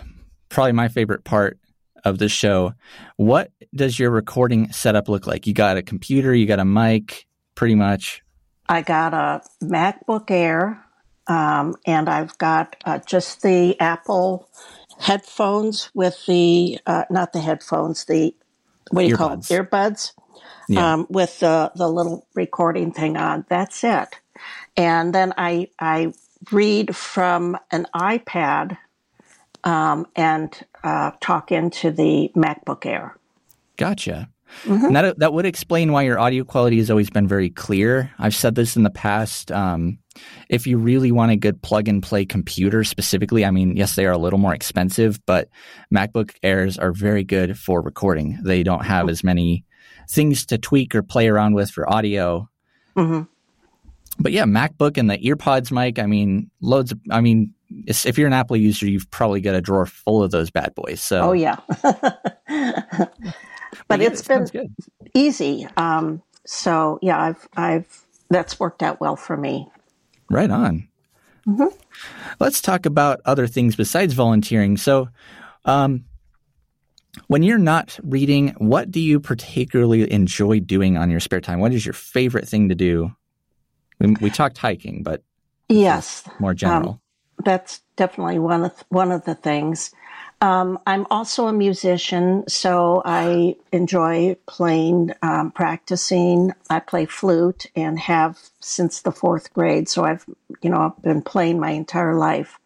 probably 0.48 0.72
my 0.72 0.88
favorite 0.88 1.24
part 1.24 1.58
of 2.04 2.18
the 2.18 2.28
show. 2.28 2.74
What 3.16 3.50
does 3.74 3.98
your 3.98 4.10
recording 4.10 4.72
setup 4.72 5.08
look 5.08 5.26
like? 5.26 5.46
You 5.46 5.54
got 5.54 5.76
a 5.76 5.82
computer, 5.82 6.34
you 6.34 6.46
got 6.46 6.58
a 6.58 6.64
mic, 6.64 7.26
pretty 7.54 7.74
much. 7.74 8.22
I 8.70 8.82
got 8.82 9.12
a 9.12 9.42
MacBook 9.60 10.30
Air, 10.30 10.80
um, 11.26 11.74
and 11.84 12.08
I've 12.08 12.38
got 12.38 12.76
uh, 12.84 13.00
just 13.00 13.42
the 13.42 13.78
Apple 13.80 14.48
headphones 15.00 15.90
with 15.92 16.24
the 16.26 16.78
uh, 16.86 17.04
not 17.10 17.32
the 17.32 17.40
headphones, 17.40 18.04
the 18.04 18.32
what 18.92 19.02
do 19.02 19.08
you 19.08 19.16
call 19.16 19.32
it? 19.32 19.40
Earbuds. 19.40 19.68
Earbuds. 19.70 20.12
Yeah. 20.68 20.92
um, 20.92 21.06
with 21.10 21.40
the, 21.40 21.72
the 21.74 21.88
little 21.88 22.28
recording 22.34 22.92
thing 22.92 23.16
on. 23.16 23.44
That's 23.48 23.82
it. 23.82 24.20
And 24.76 25.12
then 25.12 25.34
I 25.36 25.68
I 25.80 26.12
read 26.52 26.94
from 26.94 27.58
an 27.72 27.88
iPad 27.92 28.78
um, 29.64 30.06
and 30.14 30.64
uh, 30.84 31.10
talk 31.20 31.50
into 31.50 31.90
the 31.90 32.30
MacBook 32.36 32.86
Air. 32.86 33.16
Gotcha. 33.76 34.28
And 34.66 34.94
that 34.96 35.18
that 35.18 35.32
would 35.32 35.46
explain 35.46 35.92
why 35.92 36.02
your 36.02 36.18
audio 36.18 36.44
quality 36.44 36.78
has 36.78 36.90
always 36.90 37.10
been 37.10 37.26
very 37.28 37.50
clear. 37.50 38.10
I've 38.18 38.34
said 38.34 38.54
this 38.54 38.76
in 38.76 38.82
the 38.82 38.90
past. 38.90 39.50
Um, 39.50 39.98
if 40.48 40.66
you 40.66 40.76
really 40.76 41.12
want 41.12 41.32
a 41.32 41.36
good 41.36 41.62
plug 41.62 41.88
and 41.88 42.02
play 42.02 42.24
computer 42.24 42.84
specifically, 42.84 43.44
I 43.44 43.50
mean, 43.50 43.76
yes, 43.76 43.94
they 43.94 44.06
are 44.06 44.12
a 44.12 44.18
little 44.18 44.38
more 44.38 44.54
expensive, 44.54 45.24
but 45.24 45.48
MacBook 45.94 46.34
Airs 46.42 46.78
are 46.78 46.92
very 46.92 47.24
good 47.24 47.58
for 47.58 47.80
recording. 47.80 48.38
They 48.42 48.62
don't 48.62 48.84
have 48.84 49.08
as 49.08 49.24
many 49.24 49.64
things 50.08 50.44
to 50.46 50.58
tweak 50.58 50.94
or 50.94 51.02
play 51.02 51.28
around 51.28 51.54
with 51.54 51.70
for 51.70 51.90
audio. 51.90 52.48
hmm 52.96 53.22
But 54.18 54.32
yeah, 54.32 54.44
MacBook 54.44 54.98
and 54.98 55.08
the 55.08 55.18
EarPods 55.18 55.70
mic, 55.70 55.98
I 55.98 56.06
mean, 56.06 56.50
loads 56.60 56.92
of, 56.92 57.00
I 57.10 57.20
mean, 57.20 57.54
if 57.86 58.18
you're 58.18 58.26
an 58.26 58.32
Apple 58.32 58.56
user, 58.56 58.86
you've 58.86 59.10
probably 59.10 59.40
got 59.40 59.54
a 59.54 59.60
drawer 59.60 59.86
full 59.86 60.22
of 60.22 60.32
those 60.32 60.50
bad 60.50 60.74
boys. 60.74 61.00
So, 61.00 61.30
Oh 61.30 61.32
yeah. 61.32 61.56
but 63.90 64.00
yeah, 64.00 64.08
it's 64.08 64.20
it 64.22 64.28
been 64.28 64.44
good. 64.44 64.74
easy. 65.14 65.66
Um, 65.76 66.22
so 66.46 66.98
yeah, 67.02 67.20
I've 67.20 67.48
I've 67.56 68.06
that's 68.30 68.58
worked 68.58 68.82
out 68.82 69.00
well 69.00 69.16
for 69.16 69.36
me. 69.36 69.68
Right 70.30 70.50
on. 70.50 70.88
Mhm. 71.46 71.72
Let's 72.38 72.60
talk 72.62 72.86
about 72.86 73.20
other 73.24 73.46
things 73.46 73.76
besides 73.76 74.14
volunteering. 74.14 74.76
So, 74.76 75.08
um, 75.64 76.04
when 77.26 77.42
you're 77.42 77.58
not 77.58 77.98
reading, 78.02 78.54
what 78.58 78.90
do 78.90 79.00
you 79.00 79.18
particularly 79.20 80.10
enjoy 80.12 80.60
doing 80.60 80.96
on 80.96 81.10
your 81.10 81.20
spare 81.20 81.40
time? 81.40 81.58
What 81.60 81.72
is 81.72 81.84
your 81.84 81.92
favorite 81.92 82.48
thing 82.48 82.68
to 82.68 82.74
do? 82.74 83.12
We, 83.98 84.14
we 84.20 84.30
talked 84.30 84.58
hiking, 84.58 85.02
but 85.02 85.22
Yes, 85.68 86.24
more 86.40 86.54
general. 86.54 87.00
that's 87.44 87.80
definitely 87.96 88.38
one 88.38 88.64
of 88.64 88.84
one 88.88 89.12
of 89.12 89.24
the 89.24 89.34
things. 89.34 89.92
Um, 90.42 90.78
I'm 90.86 91.06
also 91.10 91.48
a 91.48 91.52
musician, 91.52 92.44
so 92.48 93.02
I 93.04 93.56
enjoy 93.72 94.36
playing, 94.46 95.12
um, 95.22 95.50
practicing. 95.50 96.52
I 96.70 96.80
play 96.80 97.04
flute 97.04 97.66
and 97.76 97.98
have 97.98 98.38
since 98.58 99.02
the 99.02 99.12
fourth 99.12 99.52
grade, 99.52 99.88
so 99.88 100.04
I've 100.04 100.24
you 100.62 100.70
know 100.70 100.80
I've 100.80 101.02
been 101.02 101.20
playing 101.20 101.60
my 101.60 101.72
entire 101.72 102.14
life. 102.14 102.58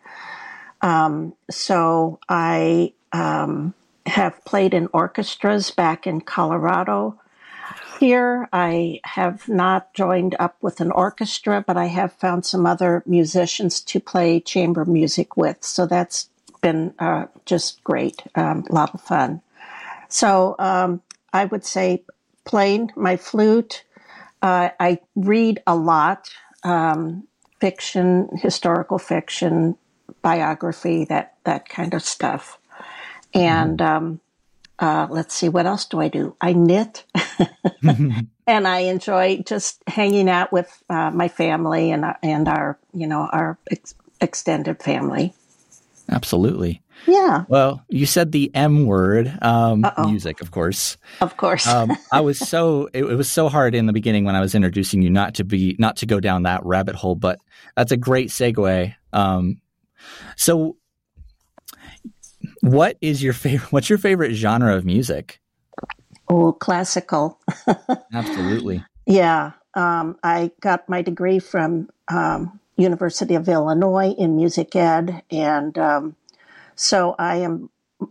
Um, 0.82 1.34
so 1.50 2.20
I 2.28 2.92
um, 3.12 3.74
have 4.06 4.44
played 4.44 4.72
in 4.72 4.88
orchestras 4.92 5.72
back 5.72 6.06
in 6.06 6.20
Colorado. 6.20 7.18
Here, 7.98 8.48
I 8.52 9.00
have 9.04 9.48
not 9.48 9.94
joined 9.94 10.36
up 10.38 10.56
with 10.60 10.80
an 10.80 10.92
orchestra, 10.92 11.64
but 11.66 11.76
I 11.76 11.86
have 11.86 12.12
found 12.12 12.44
some 12.44 12.66
other 12.66 13.02
musicians 13.06 13.80
to 13.80 13.98
play 13.98 14.40
chamber 14.40 14.84
music 14.84 15.36
with. 15.36 15.64
So 15.64 15.86
that's 15.86 16.28
been 16.64 16.94
uh, 16.98 17.26
just 17.44 17.84
great, 17.84 18.22
um, 18.34 18.64
a 18.70 18.74
lot 18.74 18.94
of 18.94 19.00
fun. 19.02 19.42
So 20.08 20.56
um, 20.58 21.02
I 21.30 21.44
would 21.44 21.64
say 21.64 22.04
playing 22.44 22.90
my 22.96 23.16
flute. 23.18 23.84
Uh, 24.40 24.70
I 24.80 24.98
read 25.14 25.62
a 25.66 25.76
lot, 25.76 26.30
um, 26.62 27.28
fiction, 27.60 28.30
historical 28.40 28.98
fiction, 28.98 29.76
biography, 30.22 31.04
that 31.04 31.34
that 31.44 31.68
kind 31.68 31.92
of 31.92 32.02
stuff. 32.02 32.58
And 33.34 33.82
um, 33.82 34.20
uh, 34.78 35.06
let's 35.10 35.34
see, 35.34 35.50
what 35.50 35.66
else 35.66 35.84
do 35.84 36.00
I 36.00 36.08
do? 36.08 36.34
I 36.40 36.54
knit, 36.54 37.04
and 38.46 38.68
I 38.68 38.78
enjoy 38.78 39.42
just 39.44 39.82
hanging 39.86 40.30
out 40.30 40.50
with 40.50 40.82
uh, 40.88 41.10
my 41.10 41.28
family 41.28 41.90
and 41.90 42.06
and 42.22 42.48
our 42.48 42.78
you 42.94 43.06
know 43.06 43.28
our 43.30 43.58
ex- 43.70 43.94
extended 44.22 44.82
family. 44.82 45.34
Absolutely. 46.14 46.80
Yeah, 47.06 47.44
Well, 47.48 47.84
you 47.88 48.06
said 48.06 48.32
the 48.32 48.54
M 48.54 48.86
word, 48.86 49.36
um, 49.42 49.84
music, 50.06 50.40
of 50.40 50.52
course. 50.52 50.96
of 51.20 51.36
course. 51.36 51.66
um, 51.66 51.90
I 52.12 52.20
was 52.20 52.38
so 52.48 52.88
it, 52.94 53.04
it 53.04 53.16
was 53.16 53.30
so 53.30 53.48
hard 53.48 53.74
in 53.74 53.86
the 53.86 53.92
beginning 53.92 54.24
when 54.24 54.36
I 54.36 54.40
was 54.40 54.54
introducing 54.54 55.02
you 55.02 55.10
not 55.10 55.34
to 55.34 55.44
be 55.44 55.76
not 55.78 55.96
to 55.96 56.06
go 56.06 56.20
down 56.20 56.44
that 56.44 56.64
rabbit 56.64 56.94
hole, 56.94 57.16
but 57.16 57.40
that's 57.76 57.92
a 57.92 57.96
great 57.96 58.28
segue. 58.28 58.94
Um, 59.12 59.60
so, 60.36 60.76
what 62.60 62.96
is 63.00 63.22
your 63.22 63.32
favorite? 63.32 63.70
What's 63.72 63.90
your 63.90 63.98
favorite 63.98 64.34
genre 64.34 64.74
of 64.74 64.84
music? 64.84 65.40
oh, 66.28 66.52
classical. 66.52 67.40
Absolutely. 68.14 68.84
Yeah, 69.06 69.52
um, 69.74 70.16
I 70.22 70.50
got 70.60 70.88
my 70.88 71.02
degree 71.02 71.38
from 71.38 71.90
um, 72.08 72.60
University 72.76 73.34
of 73.34 73.48
Illinois 73.48 74.14
in 74.16 74.36
music 74.36 74.74
ed, 74.76 75.22
and 75.30 75.76
um, 75.78 76.16
so 76.74 77.14
I 77.18 77.36
am 77.36 77.70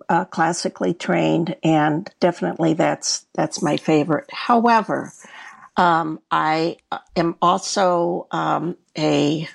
uh, 0.09 0.25
classically 0.25 0.93
trained, 0.93 1.55
and 1.63 2.09
definitely 2.19 2.73
that's 2.73 3.25
that's 3.33 3.61
my 3.61 3.77
favorite. 3.77 4.29
However, 4.31 5.11
um, 5.75 6.19
I 6.31 6.77
am 7.15 7.35
also 7.41 8.27
um, 8.31 8.77
a 8.97 9.47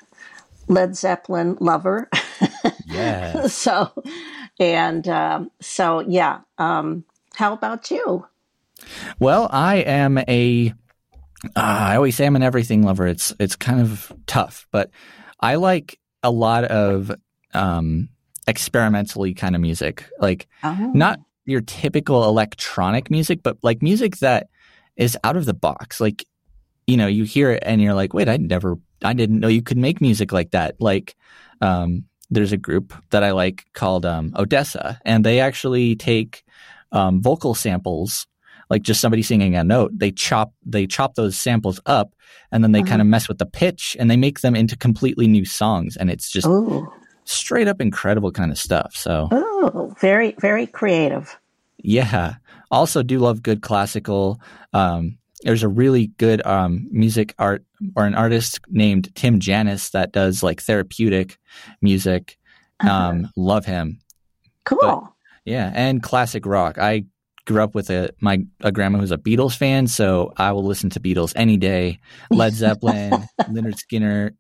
Led 0.69 0.97
Zeppelin 0.97 1.57
lover, 1.61 2.11
Yes. 2.87 3.55
so 3.55 3.91
and 4.61 5.07
um, 5.09 5.51
so 5.61 6.01
yeah. 6.01 6.41
Um, 6.59 7.05
how 7.35 7.53
about 7.53 7.91
you? 7.91 8.27
Well, 9.19 9.49
I 9.51 9.77
am 9.77 10.19
a. 10.19 10.75
Uh, 11.45 11.51
I 11.61 11.97
always 11.97 12.17
say 12.17 12.27
I'm 12.27 12.37
an 12.37 12.43
everything 12.43 12.83
lover. 12.83 13.07
It's 13.07 13.33
it's 13.39 13.57
kind 13.57 13.81
of 13.81 14.13
tough, 14.27 14.67
but 14.71 14.91
I 15.41 15.55
like 15.57 15.99
a 16.23 16.31
lot 16.31 16.65
of 16.65 17.13
um, 17.55 18.09
experimentally 18.47 19.35
kind 19.35 19.55
of 19.55 19.61
music, 19.61 20.05
like 20.21 20.49
Oh. 20.65 20.91
not 20.95 21.21
your 21.45 21.61
typical 21.61 22.25
electronic 22.25 23.11
music, 23.11 23.43
but 23.43 23.57
like 23.63 23.83
music 23.83 24.17
that 24.19 24.49
is 24.97 25.17
out 25.25 25.37
of 25.37 25.47
the 25.47 25.55
box. 25.55 26.01
Like, 26.01 26.27
you 26.87 26.97
know, 26.97 27.07
you 27.07 27.25
hear 27.25 27.53
it 27.53 27.63
and 27.65 27.81
you're 27.81 27.95
like, 27.95 28.13
wait, 28.13 28.29
I 28.29 28.37
never, 28.37 28.77
I 29.03 29.13
didn't 29.13 29.41
know 29.41 29.49
you 29.49 29.63
could 29.63 29.79
make 29.79 30.01
music 30.01 30.33
like 30.33 30.51
that. 30.51 30.75
Like, 30.81 31.15
um, 31.61 32.05
there's 32.31 32.53
a 32.53 32.57
group 32.59 32.93
that 33.11 33.23
I 33.25 33.31
like 33.31 33.65
called 33.73 34.05
um, 34.05 34.33
Odesza, 34.33 34.99
and 35.07 35.25
they 35.25 35.41
actually 35.41 35.97
take 35.97 36.45
um, 36.93 37.23
vocal 37.23 37.55
samples 37.55 38.27
like 38.71 38.83
just 38.83 39.01
somebody 39.01 39.23
singing 39.23 39.57
a 39.57 39.65
note. 39.65 39.93
They 39.97 40.11
chop 40.11 40.53
they 40.65 40.87
chop 40.87 41.15
those 41.15 41.37
samples 41.39 41.81
up 41.87 42.15
and 42.53 42.63
then 42.63 42.73
they 42.73 42.81
Uh-huh. 42.81 42.89
kind 42.89 43.01
of 43.03 43.07
mess 43.09 43.29
with 43.29 43.39
the 43.39 43.47
pitch 43.47 43.97
and 43.99 44.11
they 44.11 44.17
make 44.17 44.41
them 44.41 44.55
into 44.57 44.77
completely 44.77 45.27
new 45.27 45.45
songs 45.45 45.97
and 45.97 46.11
it's 46.11 46.31
just 46.31 46.47
Oh, 46.47 46.87
straight 47.25 47.69
up 47.69 47.81
incredible 47.81 48.31
kind 48.33 48.51
of 48.51 48.59
stuff. 48.59 48.95
So 48.95 49.29
oh, 49.31 49.95
very, 50.01 50.35
very 50.41 50.67
creative. 50.67 51.39
yeah. 51.79 52.35
Also 52.71 53.03
do 53.03 53.19
love 53.19 53.43
good 53.43 53.63
classical. 53.63 54.41
Um 54.73 55.19
there's 55.45 55.63
a 55.63 55.69
really 55.69 56.09
good 56.19 56.45
um 56.47 56.89
music 56.91 57.33
art 57.39 57.65
or 57.97 58.05
an 58.07 58.15
artist 58.15 58.59
named 58.69 59.15
Tim 59.15 59.39
Janis 59.39 59.91
that 59.91 60.11
does 60.13 60.43
like 60.43 60.61
therapeutic 60.61 61.39
music. 61.81 62.37
Uh-huh. 62.81 62.93
Um 62.93 63.31
love 63.37 63.65
him. 63.65 64.01
cool. 64.65 65.15
Yeah, 65.45 65.73
and 65.75 66.03
classic 66.03 66.45
rock. 66.45 66.77
I 66.77 67.05
grew 67.49 67.63
up 67.65 67.75
with 67.75 67.91
a 67.91 68.11
my 68.21 68.45
a 68.61 68.71
grandma 68.71 68.99
who's 69.01 69.11
a 69.11 69.17
Beatles 69.19 69.57
fan, 69.57 69.89
so 69.89 70.33
I 70.37 70.53
will 70.53 70.65
listen 70.65 70.91
to 70.91 71.01
Beatles 71.01 71.33
any 71.35 71.57
day. 71.57 71.99
Led 72.31 72.53
Zeppelin, 72.53 73.11
Lynyrd 73.41 73.75
Skynyrd, 73.75 74.35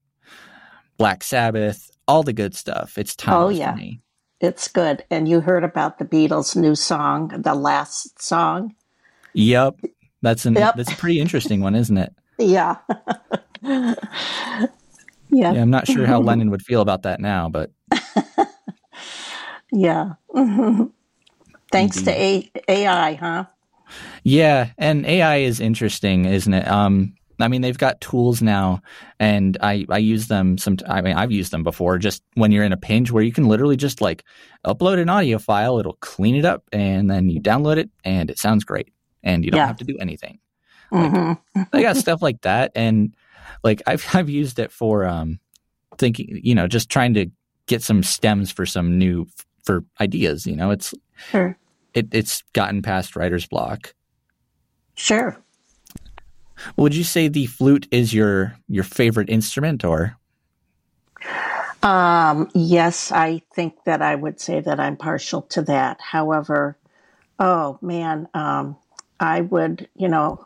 Black 0.99 1.25
Sabbath, 1.25 1.91
all 2.07 2.23
the 2.23 2.33
good 2.35 2.55
stuff. 2.55 2.99
It's 2.99 3.17
oh, 3.19 3.23
timeless 3.25 3.57
Oh, 3.57 3.59
yeah. 3.59 3.71
for 3.73 3.77
me. 3.79 4.01
It's 4.41 4.69
good. 4.69 5.05
And 5.11 5.27
you 5.27 5.41
heard 5.41 5.65
about 5.65 5.99
the 5.99 6.05
Beatles' 6.05 6.55
new 6.55 6.77
song, 6.77 7.29
the 7.29 7.55
last 7.55 8.23
song? 8.23 8.75
Yep, 9.33 9.81
that's 10.23 10.47
an 10.47 10.55
Yep. 10.55 10.77
that's 10.77 10.93
a 10.93 10.97
pretty 10.97 11.19
interesting 11.19 11.61
one, 11.61 11.75
isn't 11.75 11.97
it? 11.99 12.15
Yeah. 12.41 12.77
yeah. 13.63 13.95
Yeah, 15.31 15.51
I'm 15.51 15.71
not 15.71 15.89
sure 15.89 16.07
how 16.07 16.21
Lennon 16.21 16.51
would 16.53 16.63
feel 16.63 16.81
about 16.83 17.03
that 17.03 17.19
now, 17.21 17.49
but 17.49 17.73
Yeah. 19.73 20.13
Thanks 21.71 22.03
to 22.03 22.11
A- 22.11 22.51
AI, 22.69 23.15
huh? 23.15 23.45
Yeah, 24.23 24.71
and 24.79 25.07
AI 25.07 25.37
is 25.39 25.61
interesting, 25.61 26.25
isn't 26.27 26.53
it? 26.53 26.69
Um, 26.69 27.15
I 27.41 27.49
mean, 27.49 27.61
they've 27.63 27.79
got 27.79 28.01
tools 28.01 28.43
now, 28.43 28.81
and 29.21 29.57
I 29.61 29.87
I 29.89 29.99
use 29.99 30.27
them. 30.27 30.59
Some, 30.59 30.77
I 30.89 31.01
mean, 31.03 31.17
I've 31.17 31.31
used 31.31 31.53
them 31.53 31.63
before. 31.63 31.97
Just 31.99 32.23
when 32.35 32.51
you're 32.53 32.65
in 32.65 32.73
a 32.73 32.77
pinch, 32.77 33.13
where 33.13 33.23
you 33.23 33.33
can 33.33 33.47
literally 33.47 33.77
just 33.77 34.01
like 34.01 34.25
upload 34.67 34.99
an 35.01 35.09
audio 35.09 35.39
file, 35.39 35.79
it'll 35.79 35.99
clean 36.01 36.35
it 36.35 36.45
up, 36.45 36.65
and 36.73 37.09
then 37.11 37.31
you 37.31 37.41
download 37.41 37.77
it, 37.77 37.91
and 38.05 38.29
it 38.29 38.39
sounds 38.39 38.65
great, 38.65 38.93
and 39.23 39.45
you 39.45 39.51
don't 39.51 39.59
Yeah. 39.59 39.67
have 39.69 39.77
to 39.79 39.85
do 39.85 39.97
anything. 40.01 40.41
Like- 40.91 41.11
hmm 41.13 41.33
I 41.73 41.83
got 41.83 41.97
stuff 41.97 42.23
like 42.23 42.41
that, 42.43 42.73
and 42.75 43.15
like 43.63 43.83
I've 43.87 44.05
I've 44.15 44.29
used 44.29 44.59
it 44.59 44.73
for 44.73 45.05
um 45.07 45.39
thinking, 45.97 46.41
you 46.43 46.55
know, 46.55 46.67
just 46.67 46.91
trying 46.91 47.15
to 47.15 47.27
get 47.67 47.83
some 47.83 48.03
stems 48.03 48.51
for 48.51 48.67
some 48.67 48.99
new 48.99 49.27
for 49.65 49.85
ideas. 50.01 50.45
You 50.47 50.57
know, 50.57 50.71
it's 50.71 50.93
Sure. 51.19 51.57
it 51.95 52.09
it's 52.13 52.43
gotten 52.53 52.83
past 52.83 53.17
writer's 53.17 53.47
block. 53.47 53.95
Sure. 54.95 55.37
Would 56.77 56.95
you 56.95 57.05
say 57.05 57.29
the 57.29 57.47
flute 57.47 57.87
is 57.91 58.13
your 58.15 58.57
your 58.69 58.85
favorite 58.85 59.29
instrument, 59.31 59.85
or 59.85 60.17
Um, 61.83 62.51
yes, 62.55 63.13
I 63.13 63.43
think 63.55 63.75
that 63.85 64.03
I 64.03 64.15
would 64.15 64.41
say 64.41 64.61
that 64.61 64.81
I'm 64.81 64.97
partial 64.97 65.43
to 65.43 65.63
that. 65.63 66.01
However, 66.01 66.77
oh 67.39 67.79
man, 67.81 68.29
um, 68.35 68.77
I 69.21 69.43
would, 69.43 69.89
you 69.95 70.09
know, 70.09 70.45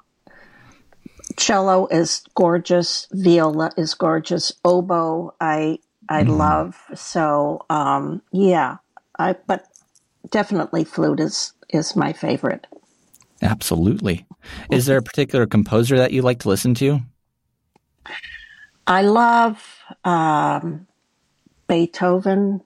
cello 1.39 1.87
is 1.87 2.23
gorgeous, 2.35 3.09
viola 3.13 3.71
is 3.77 3.95
gorgeous, 3.95 4.53
oboe 4.65 5.35
I 5.41 5.79
I 6.09 6.25
Mhm. 6.25 6.39
love. 6.39 6.77
So 6.95 7.65
um, 7.71 8.23
yeah, 8.33 8.77
I 9.19 9.35
but 9.47 9.65
definitely 10.31 10.85
flute 10.85 11.21
is 11.21 11.53
is 11.69 11.97
my 11.97 12.13
favorite. 12.13 12.67
absolutely? 13.41 14.27
Is 14.71 14.87
there 14.87 14.99
a 14.99 15.03
particular 15.03 15.47
composer 15.47 15.97
that 15.99 16.13
you 16.13 16.23
like 16.23 16.41
to 16.41 16.49
listen 16.49 16.75
to? 16.75 17.01
I 18.87 19.03
love 19.03 19.79
um, 20.05 20.87
Beethoven. 21.69 22.63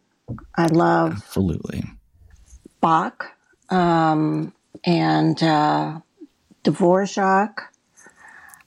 I 0.57 0.66
love 0.66 1.12
Absolutely. 1.12 1.85
Bach 2.81 3.27
um, 3.71 4.53
and 4.85 5.42
uh, 5.42 6.01
Dvorak. 6.64 7.59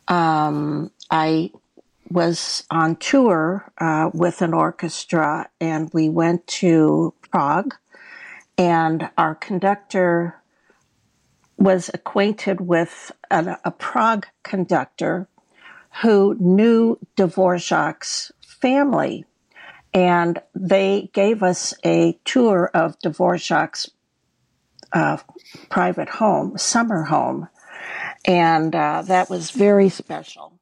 Um, 0.07 0.91
I 1.11 1.51
was 2.09 2.63
on 2.71 2.95
tour 2.95 3.71
uh, 3.77 4.09
with 4.13 4.41
an 4.41 4.53
orchestra 4.53 5.49
and 5.59 5.89
we 5.93 6.09
went 6.09 6.47
to 6.47 7.13
Prague, 7.29 7.75
and 8.59 9.09
our 9.17 9.35
conductor 9.35 10.35
was 11.57 11.89
acquainted 11.93 12.59
with 12.59 13.09
a, 13.31 13.71
Prague 13.71 14.27
conductor 14.43 15.29
who 16.01 16.35
knew 16.39 16.99
Dvorak's 17.15 18.33
family. 18.41 19.23
And 19.93 20.41
they 20.53 21.09
gave 21.13 21.41
us 21.41 21.73
a 21.85 22.19
tour 22.25 22.69
of 22.73 22.99
Dvorak's 22.99 23.91
uh, 24.91 25.17
private 25.69 26.09
home, 26.09 26.57
summer 26.57 27.03
home. 27.03 27.47
And 28.25 28.75
uh, 28.75 29.03
that 29.03 29.29
was 29.29 29.51
very 29.51 29.87
special. 29.87 30.59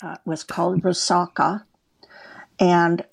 Uh, 0.00 0.12
it 0.12 0.20
was 0.24 0.44
called 0.44 0.82
Vysoká. 0.82 1.64
And 2.60 3.04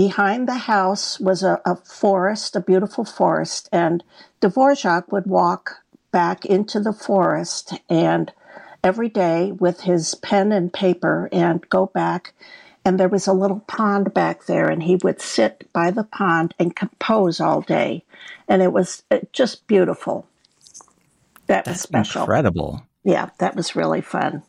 behind 0.00 0.48
the 0.48 0.54
house 0.54 1.20
was 1.20 1.42
a, 1.42 1.60
a 1.66 1.76
forest, 1.76 2.56
a 2.56 2.60
beautiful 2.60 3.04
forest. 3.04 3.68
And 3.70 4.02
Dvorak 4.40 5.12
would 5.12 5.26
walk 5.26 5.82
back 6.10 6.46
into 6.46 6.80
the 6.80 6.94
forest 6.94 7.74
and 7.90 8.32
every 8.82 9.10
day 9.10 9.52
with 9.52 9.82
his 9.82 10.14
pen 10.14 10.52
and 10.52 10.72
paper 10.72 11.28
and 11.30 11.68
go 11.68 11.84
back 11.84 12.32
and 12.82 12.98
there 12.98 13.10
was 13.10 13.26
a 13.26 13.34
little 13.34 13.60
pond 13.66 14.14
back 14.14 14.46
there 14.46 14.70
and 14.70 14.82
he 14.82 14.96
would 15.04 15.20
sit 15.20 15.68
by 15.74 15.90
the 15.90 16.04
pond 16.04 16.54
and 16.58 16.74
compose 16.74 17.38
all 17.38 17.60
day 17.60 18.02
and 18.48 18.62
it 18.62 18.72
was 18.72 19.02
uh, 19.10 19.18
just 19.34 19.66
beautiful 19.66 20.26
that 21.46 21.66
was 21.68 21.78
special 21.78 22.22
incredible. 22.22 22.82
yeah 23.04 23.28
that 23.36 23.54
was 23.54 23.76
really 23.76 24.00
fun 24.00 24.42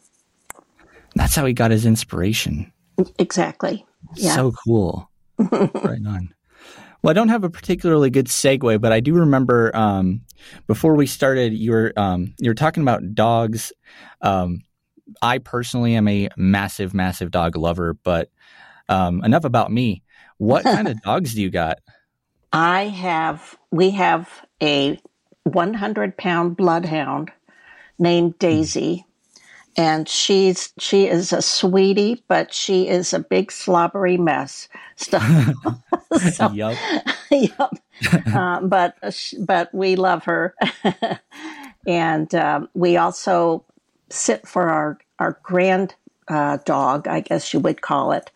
That's 1.14 1.36
how 1.36 1.46
he 1.46 1.52
got 1.52 1.72
his 1.72 1.86
inspiration. 1.86 2.72
exactly 3.20 3.86
yeah 4.16 4.34
So 4.36 4.54
cool. 4.66 5.11
right 5.84 6.06
on. 6.06 6.34
Well, 7.02 7.12
I 7.12 7.14
don't 7.14 7.30
have 7.30 7.44
a 7.44 7.50
particularly 7.50 8.10
good 8.10 8.28
segue, 8.28 8.80
but 8.80 8.92
I 8.92 9.00
do 9.00 9.16
remember 9.16 9.76
um, 9.76 10.22
before 10.68 10.96
we 10.96 11.08
started, 11.08 11.54
you 11.54 11.72
were 11.72 11.94
um, 11.98 12.36
you 12.40 12.50
were 12.50 12.56
talking 12.56 12.84
about 12.84 13.16
dogs. 13.16 13.74
Um, 14.22 14.62
I 15.22 15.40
personally 15.40 15.96
am 15.96 16.08
a 16.08 16.30
massive, 16.38 16.94
massive 16.94 17.32
dog 17.32 17.58
lover, 17.58 17.96
but 17.96 18.30
um, 18.88 19.24
enough 19.24 19.46
about 19.46 19.72
me. 19.72 20.04
What 20.38 20.64
kind 20.64 20.88
of 20.88 21.02
dogs 21.04 21.34
do 21.34 21.42
you 21.42 21.50
got? 21.50 21.80
i 22.54 22.88
have 22.88 23.58
we 23.72 23.92
have 23.92 24.46
a 24.62 25.00
100 25.44 26.18
pound 26.18 26.58
bloodhound 26.58 27.32
named 27.98 28.38
daisy 28.40 29.06
and 29.78 30.08
she's 30.10 30.74
she 30.80 31.08
is 31.08 31.32
a 31.32 31.42
sweetie 31.42 32.24
but 32.28 32.54
she 32.54 32.88
is 32.88 33.14
a 33.14 33.20
big 33.20 33.52
slobbery 33.52 34.18
mess 34.18 34.68
so, 34.96 35.20
so 36.34 36.52
Yup. 36.52 36.78
yep. 37.32 37.74
uh, 38.34 38.62
but 38.62 38.96
but 39.40 39.74
we 39.74 39.96
love 39.96 40.24
her, 40.26 40.56
and 41.88 42.34
um, 42.36 42.70
we 42.74 42.98
also 42.98 43.64
sit 44.10 44.48
for 44.48 44.70
our 44.70 45.00
our 45.20 45.40
grand 45.44 45.96
uh, 46.28 46.58
dog, 46.66 47.08
I 47.08 47.22
guess 47.22 47.54
you 47.54 47.60
would 47.60 47.82
call 47.82 48.12
it, 48.12 48.32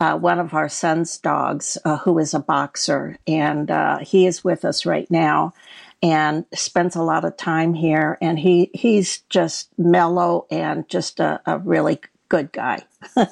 uh, 0.00 0.16
one 0.16 0.38
of 0.38 0.54
our 0.54 0.68
son's 0.68 1.18
dogs, 1.18 1.78
uh, 1.84 1.98
who 1.98 2.18
is 2.18 2.34
a 2.34 2.40
boxer, 2.40 3.18
and 3.26 3.70
uh, 3.70 3.98
he 3.98 4.26
is 4.26 4.44
with 4.44 4.64
us 4.64 4.86
right 4.86 5.10
now. 5.10 5.54
And 6.02 6.44
spends 6.52 6.96
a 6.96 7.02
lot 7.02 7.24
of 7.24 7.36
time 7.36 7.74
here, 7.74 8.18
and 8.20 8.36
he 8.38 8.70
he's 8.74 9.20
just 9.30 9.68
mellow 9.78 10.46
and 10.50 10.88
just 10.88 11.20
a, 11.20 11.40
a 11.46 11.58
really 11.58 12.00
good 12.28 12.50
guy. 12.52 12.82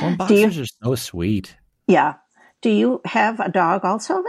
Well, 0.00 0.14
Do 0.28 0.34
you- 0.34 0.46
boxers 0.46 0.58
are 0.58 0.84
so 0.84 0.94
sweet. 0.94 1.56
Yeah. 1.88 2.14
Do 2.60 2.70
you 2.70 3.00
have 3.04 3.40
a 3.40 3.50
dog 3.50 3.84
also 3.84 4.14
then? 4.14 4.24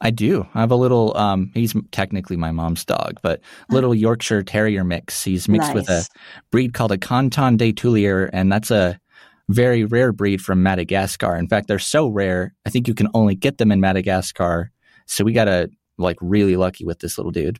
I 0.00 0.10
do. 0.10 0.46
I 0.54 0.60
have 0.60 0.70
a 0.70 0.76
little. 0.76 1.16
Um, 1.16 1.50
he's 1.54 1.74
technically 1.90 2.36
my 2.36 2.52
mom's 2.52 2.84
dog, 2.84 3.18
but 3.20 3.40
little 3.68 3.92
Yorkshire 3.92 4.44
Terrier 4.44 4.84
mix. 4.84 5.24
He's 5.24 5.48
mixed 5.48 5.74
with 5.74 5.88
a 5.88 6.06
breed 6.52 6.72
called 6.74 6.92
a 6.92 6.98
Coton 6.98 7.56
de 7.56 7.72
Tulear, 7.72 8.30
and 8.32 8.52
that's 8.52 8.70
a 8.70 9.00
very 9.48 9.84
rare 9.84 10.12
breed 10.12 10.40
from 10.40 10.62
Madagascar. 10.62 11.34
In 11.34 11.48
fact, 11.48 11.66
they're 11.66 11.80
so 11.80 12.06
rare. 12.06 12.54
I 12.64 12.70
think 12.70 12.86
you 12.86 12.94
can 12.94 13.08
only 13.14 13.34
get 13.34 13.58
them 13.58 13.72
in 13.72 13.80
Madagascar. 13.80 14.70
So 15.06 15.24
we 15.24 15.32
got 15.32 15.48
a 15.48 15.68
like 15.98 16.16
really 16.20 16.56
lucky 16.56 16.84
with 16.84 17.00
this 17.00 17.18
little 17.18 17.32
dude. 17.32 17.58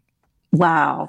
Wow. 0.53 1.09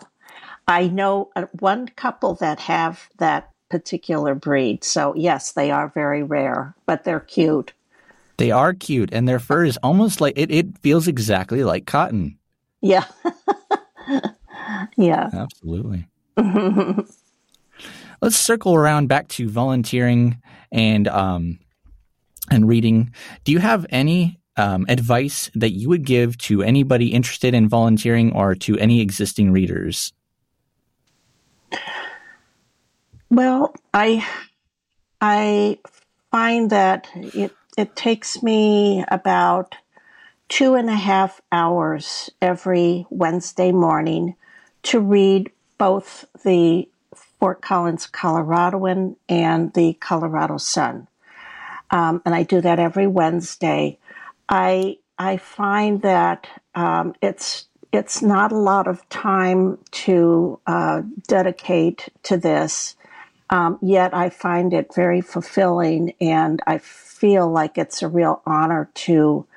I 0.68 0.88
know 0.88 1.30
uh, 1.36 1.46
one 1.60 1.88
couple 1.88 2.36
that 2.36 2.60
have 2.60 3.10
that 3.18 3.50
particular 3.70 4.36
breed. 4.36 4.84
So, 4.84 5.16
yes, 5.16 5.54
they 5.54 5.72
are 5.72 5.90
very 5.90 6.24
rare, 6.24 6.76
but 6.86 7.04
they're 7.04 7.20
cute. 7.20 7.74
They 8.38 8.52
are 8.52 8.74
cute, 8.74 9.10
and 9.12 9.28
their 9.28 9.40
fur 9.40 9.66
is 9.66 9.78
almost 9.84 10.22
like 10.22 10.34
it. 10.38 10.50
It 10.50 10.78
feels 10.78 11.10
exactly 11.10 11.64
like 11.64 11.86
cotton. 11.86 12.38
Yeah. 12.82 13.04
yeah. 14.98 15.30
Absolutely. 15.34 16.08
Let's 18.22 18.38
circle 18.38 18.76
around 18.76 19.08
back 19.08 19.28
to 19.30 19.50
volunteering 19.50 20.42
and 20.72 21.08
um, 21.10 21.60
and 22.50 22.68
reading. 22.68 23.14
Do 23.44 23.52
you 23.52 23.60
have 23.60 23.86
any 23.90 24.39
um, 24.60 24.86
advice 24.90 25.50
that 25.56 25.72
you 25.72 25.88
would 25.88 26.06
give 26.06 26.38
to 26.38 26.62
anybody 26.62 27.14
interested 27.14 27.54
in 27.54 27.70
volunteering 27.70 28.34
or 28.34 28.56
to 28.56 28.78
any 28.78 29.00
existing 29.00 29.52
readers? 29.52 30.12
Well, 33.30 33.74
I 33.94 34.28
I 35.22 35.80
find 36.32 36.70
that 36.72 37.08
it 37.16 37.56
it 37.78 37.96
takes 37.96 38.44
me 38.44 39.06
about 39.08 39.76
two 40.50 40.76
and 40.76 40.90
a 40.90 40.96
half 40.96 41.40
hours 41.52 42.30
every 42.42 43.06
Wednesday 43.10 43.72
morning 43.72 44.36
to 44.84 45.00
read 45.00 45.52
both 45.78 46.26
the 46.44 46.90
Fort 47.40 47.62
Collins 47.62 48.08
Coloradoan 48.08 49.16
and 49.30 49.72
the 49.74 49.94
Colorado 49.94 50.58
Sun. 50.58 51.08
Um, 51.92 52.22
and 52.26 52.36
I 52.36 52.44
do 52.44 52.60
that 52.62 52.80
every 52.80 53.08
Wednesday. 53.08 53.98
I 54.50 54.98
I 55.18 55.38
find 55.38 56.02
that 56.02 56.48
um, 56.74 57.14
it's 57.22 57.68
it's 57.92 58.22
not 58.22 58.52
a 58.52 58.58
lot 58.58 58.88
of 58.88 59.08
time 59.10 59.78
to 59.92 60.60
uh, 60.68 61.02
dedicate 61.28 62.10
to 62.24 62.38
this. 62.38 62.96
Um, 63.52 63.80
yet 63.82 64.14
I 64.14 64.30
find 64.30 64.74
it 64.74 64.94
very 64.94 65.22
fulfilling, 65.22 66.14
and 66.22 66.62
I 66.68 66.78
feel 66.80 67.50
like 67.50 67.78
it's 67.78 68.02
a 68.02 68.08
real 68.08 68.42
honor 68.46 68.92
to 68.94 69.48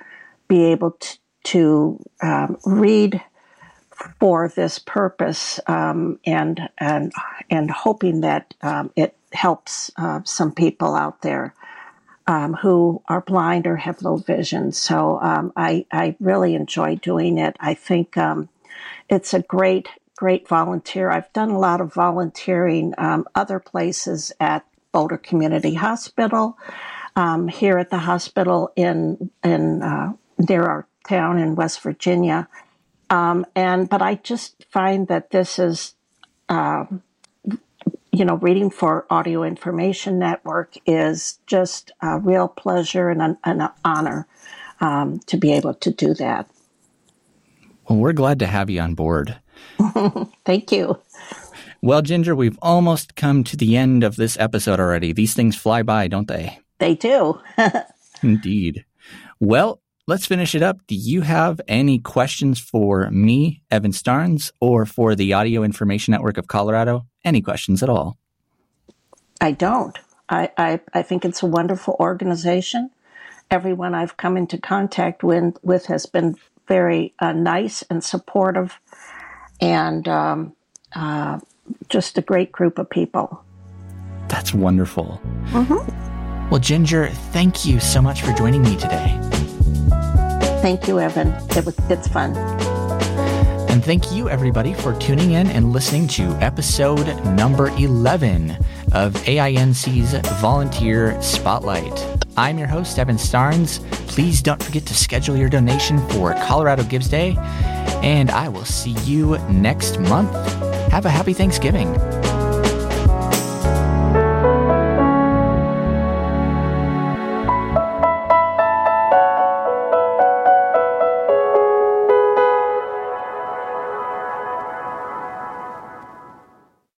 be 0.48 0.64
able 0.66 0.92
to, 0.92 1.18
to 1.44 1.98
um, 2.22 2.58
read 2.64 3.20
for 4.18 4.48
this 4.48 4.78
purpose, 4.78 5.60
um, 5.66 6.18
and 6.24 6.68
and 6.78 7.12
and 7.50 7.70
hoping 7.70 8.22
that 8.22 8.54
um, 8.62 8.90
it 8.96 9.16
helps 9.32 9.90
uh, 9.96 10.20
some 10.24 10.52
people 10.52 10.94
out 10.94 11.22
there 11.22 11.54
um, 12.26 12.54
who 12.54 13.02
are 13.08 13.20
blind 13.20 13.66
or 13.66 13.76
have 13.76 14.02
low 14.02 14.16
vision. 14.16 14.72
So 14.72 15.18
um, 15.20 15.52
I 15.56 15.86
I 15.90 16.16
really 16.20 16.54
enjoy 16.54 16.96
doing 16.96 17.38
it. 17.38 17.56
I 17.60 17.74
think 17.74 18.16
it's 19.08 19.34
a 19.34 19.42
great 19.42 19.88
great 20.16 20.46
volunteer. 20.46 21.10
I've 21.10 21.32
done 21.32 21.50
a 21.50 21.58
lot 21.58 21.80
of 21.80 21.92
volunteering 21.92 22.94
um, 22.96 23.26
other 23.34 23.58
places 23.58 24.32
at 24.38 24.64
Boulder 24.92 25.18
Community 25.18 25.74
Hospital, 25.74 26.56
um, 27.16 27.48
here 27.48 27.76
at 27.78 27.90
the 27.90 27.98
hospital 27.98 28.70
in 28.76 29.30
in 29.42 29.82
uh, 29.82 30.12
near 30.48 30.62
our 30.62 30.86
town 31.08 31.38
in 31.38 31.56
West 31.56 31.80
Virginia, 31.82 32.48
um, 33.10 33.44
and 33.56 33.88
but 33.88 34.00
I 34.00 34.14
just 34.16 34.64
find 34.70 35.08
that 35.08 35.30
this 35.30 35.58
is. 35.58 35.94
You 38.12 38.26
know, 38.26 38.36
reading 38.36 38.68
for 38.68 39.06
Audio 39.08 39.42
Information 39.42 40.18
Network 40.18 40.74
is 40.84 41.38
just 41.46 41.92
a 42.02 42.18
real 42.18 42.46
pleasure 42.46 43.08
and 43.08 43.22
an, 43.22 43.38
an 43.44 43.70
honor 43.84 44.26
um, 44.80 45.18
to 45.20 45.38
be 45.38 45.52
able 45.52 45.74
to 45.74 45.90
do 45.90 46.12
that. 46.14 46.48
Well, 47.88 47.98
we're 47.98 48.12
glad 48.12 48.38
to 48.40 48.46
have 48.46 48.68
you 48.68 48.80
on 48.80 48.94
board. 48.94 49.38
Thank 50.44 50.70
you. 50.72 51.00
Well, 51.80 52.02
Ginger, 52.02 52.36
we've 52.36 52.58
almost 52.60 53.16
come 53.16 53.44
to 53.44 53.56
the 53.56 53.76
end 53.76 54.04
of 54.04 54.16
this 54.16 54.38
episode 54.38 54.78
already. 54.78 55.12
These 55.12 55.34
things 55.34 55.56
fly 55.56 55.82
by, 55.82 56.06
don't 56.06 56.28
they? 56.28 56.58
They 56.78 56.94
do. 56.94 57.40
Indeed. 58.22 58.84
Well, 59.40 59.80
let's 60.06 60.26
finish 60.26 60.54
it 60.54 60.62
up. 60.62 60.78
Do 60.86 60.94
you 60.94 61.22
have 61.22 61.60
any 61.66 61.98
questions 61.98 62.60
for 62.60 63.10
me, 63.10 63.62
Evan 63.70 63.92
Starnes, 63.92 64.52
or 64.60 64.84
for 64.84 65.14
the 65.14 65.32
Audio 65.32 65.62
Information 65.62 66.12
Network 66.12 66.36
of 66.36 66.46
Colorado? 66.46 67.06
Any 67.24 67.40
questions 67.40 67.82
at 67.82 67.88
all? 67.88 68.18
I 69.40 69.52
don't. 69.52 69.98
I, 70.28 70.50
I, 70.56 70.80
I 70.94 71.02
think 71.02 71.24
it's 71.24 71.42
a 71.42 71.46
wonderful 71.46 71.96
organization. 72.00 72.90
Everyone 73.50 73.94
I've 73.94 74.16
come 74.16 74.36
into 74.36 74.58
contact 74.58 75.22
with, 75.22 75.56
with 75.62 75.86
has 75.86 76.06
been 76.06 76.36
very 76.68 77.12
uh, 77.18 77.32
nice 77.32 77.82
and 77.90 78.02
supportive 78.02 78.78
and 79.60 80.08
um, 80.08 80.54
uh, 80.94 81.38
just 81.88 82.18
a 82.18 82.22
great 82.22 82.50
group 82.50 82.78
of 82.78 82.88
people. 82.88 83.44
That's 84.28 84.54
wonderful. 84.54 85.20
Mm-hmm. 85.50 86.48
Well, 86.48 86.60
Ginger, 86.60 87.08
thank 87.32 87.64
you 87.64 87.80
so 87.80 88.00
much 88.00 88.22
for 88.22 88.32
joining 88.32 88.62
me 88.62 88.76
today. 88.76 89.18
Thank 90.62 90.86
you, 90.88 91.00
Evan. 91.00 91.28
It 91.50 91.64
was, 91.64 91.78
it's 91.90 92.08
fun. 92.08 92.34
And 93.72 93.82
thank 93.82 94.12
you, 94.12 94.28
everybody, 94.28 94.74
for 94.74 94.92
tuning 94.98 95.30
in 95.32 95.46
and 95.46 95.72
listening 95.72 96.06
to 96.08 96.24
episode 96.42 97.06
number 97.24 97.68
11 97.68 98.50
of 98.92 99.14
AINC's 99.14 100.12
Volunteer 100.42 101.20
Spotlight. 101.22 102.06
I'm 102.36 102.58
your 102.58 102.68
host, 102.68 102.98
Evan 102.98 103.16
Starnes. 103.16 103.82
Please 104.08 104.42
don't 104.42 104.62
forget 104.62 104.84
to 104.84 104.94
schedule 104.94 105.38
your 105.38 105.48
donation 105.48 106.06
for 106.10 106.34
Colorado 106.34 106.82
Gives 106.82 107.08
Day, 107.08 107.34
and 108.02 108.30
I 108.30 108.50
will 108.50 108.66
see 108.66 108.92
you 109.06 109.38
next 109.48 109.98
month. 109.98 110.34
Have 110.92 111.06
a 111.06 111.10
happy 111.10 111.32
Thanksgiving. 111.32 112.21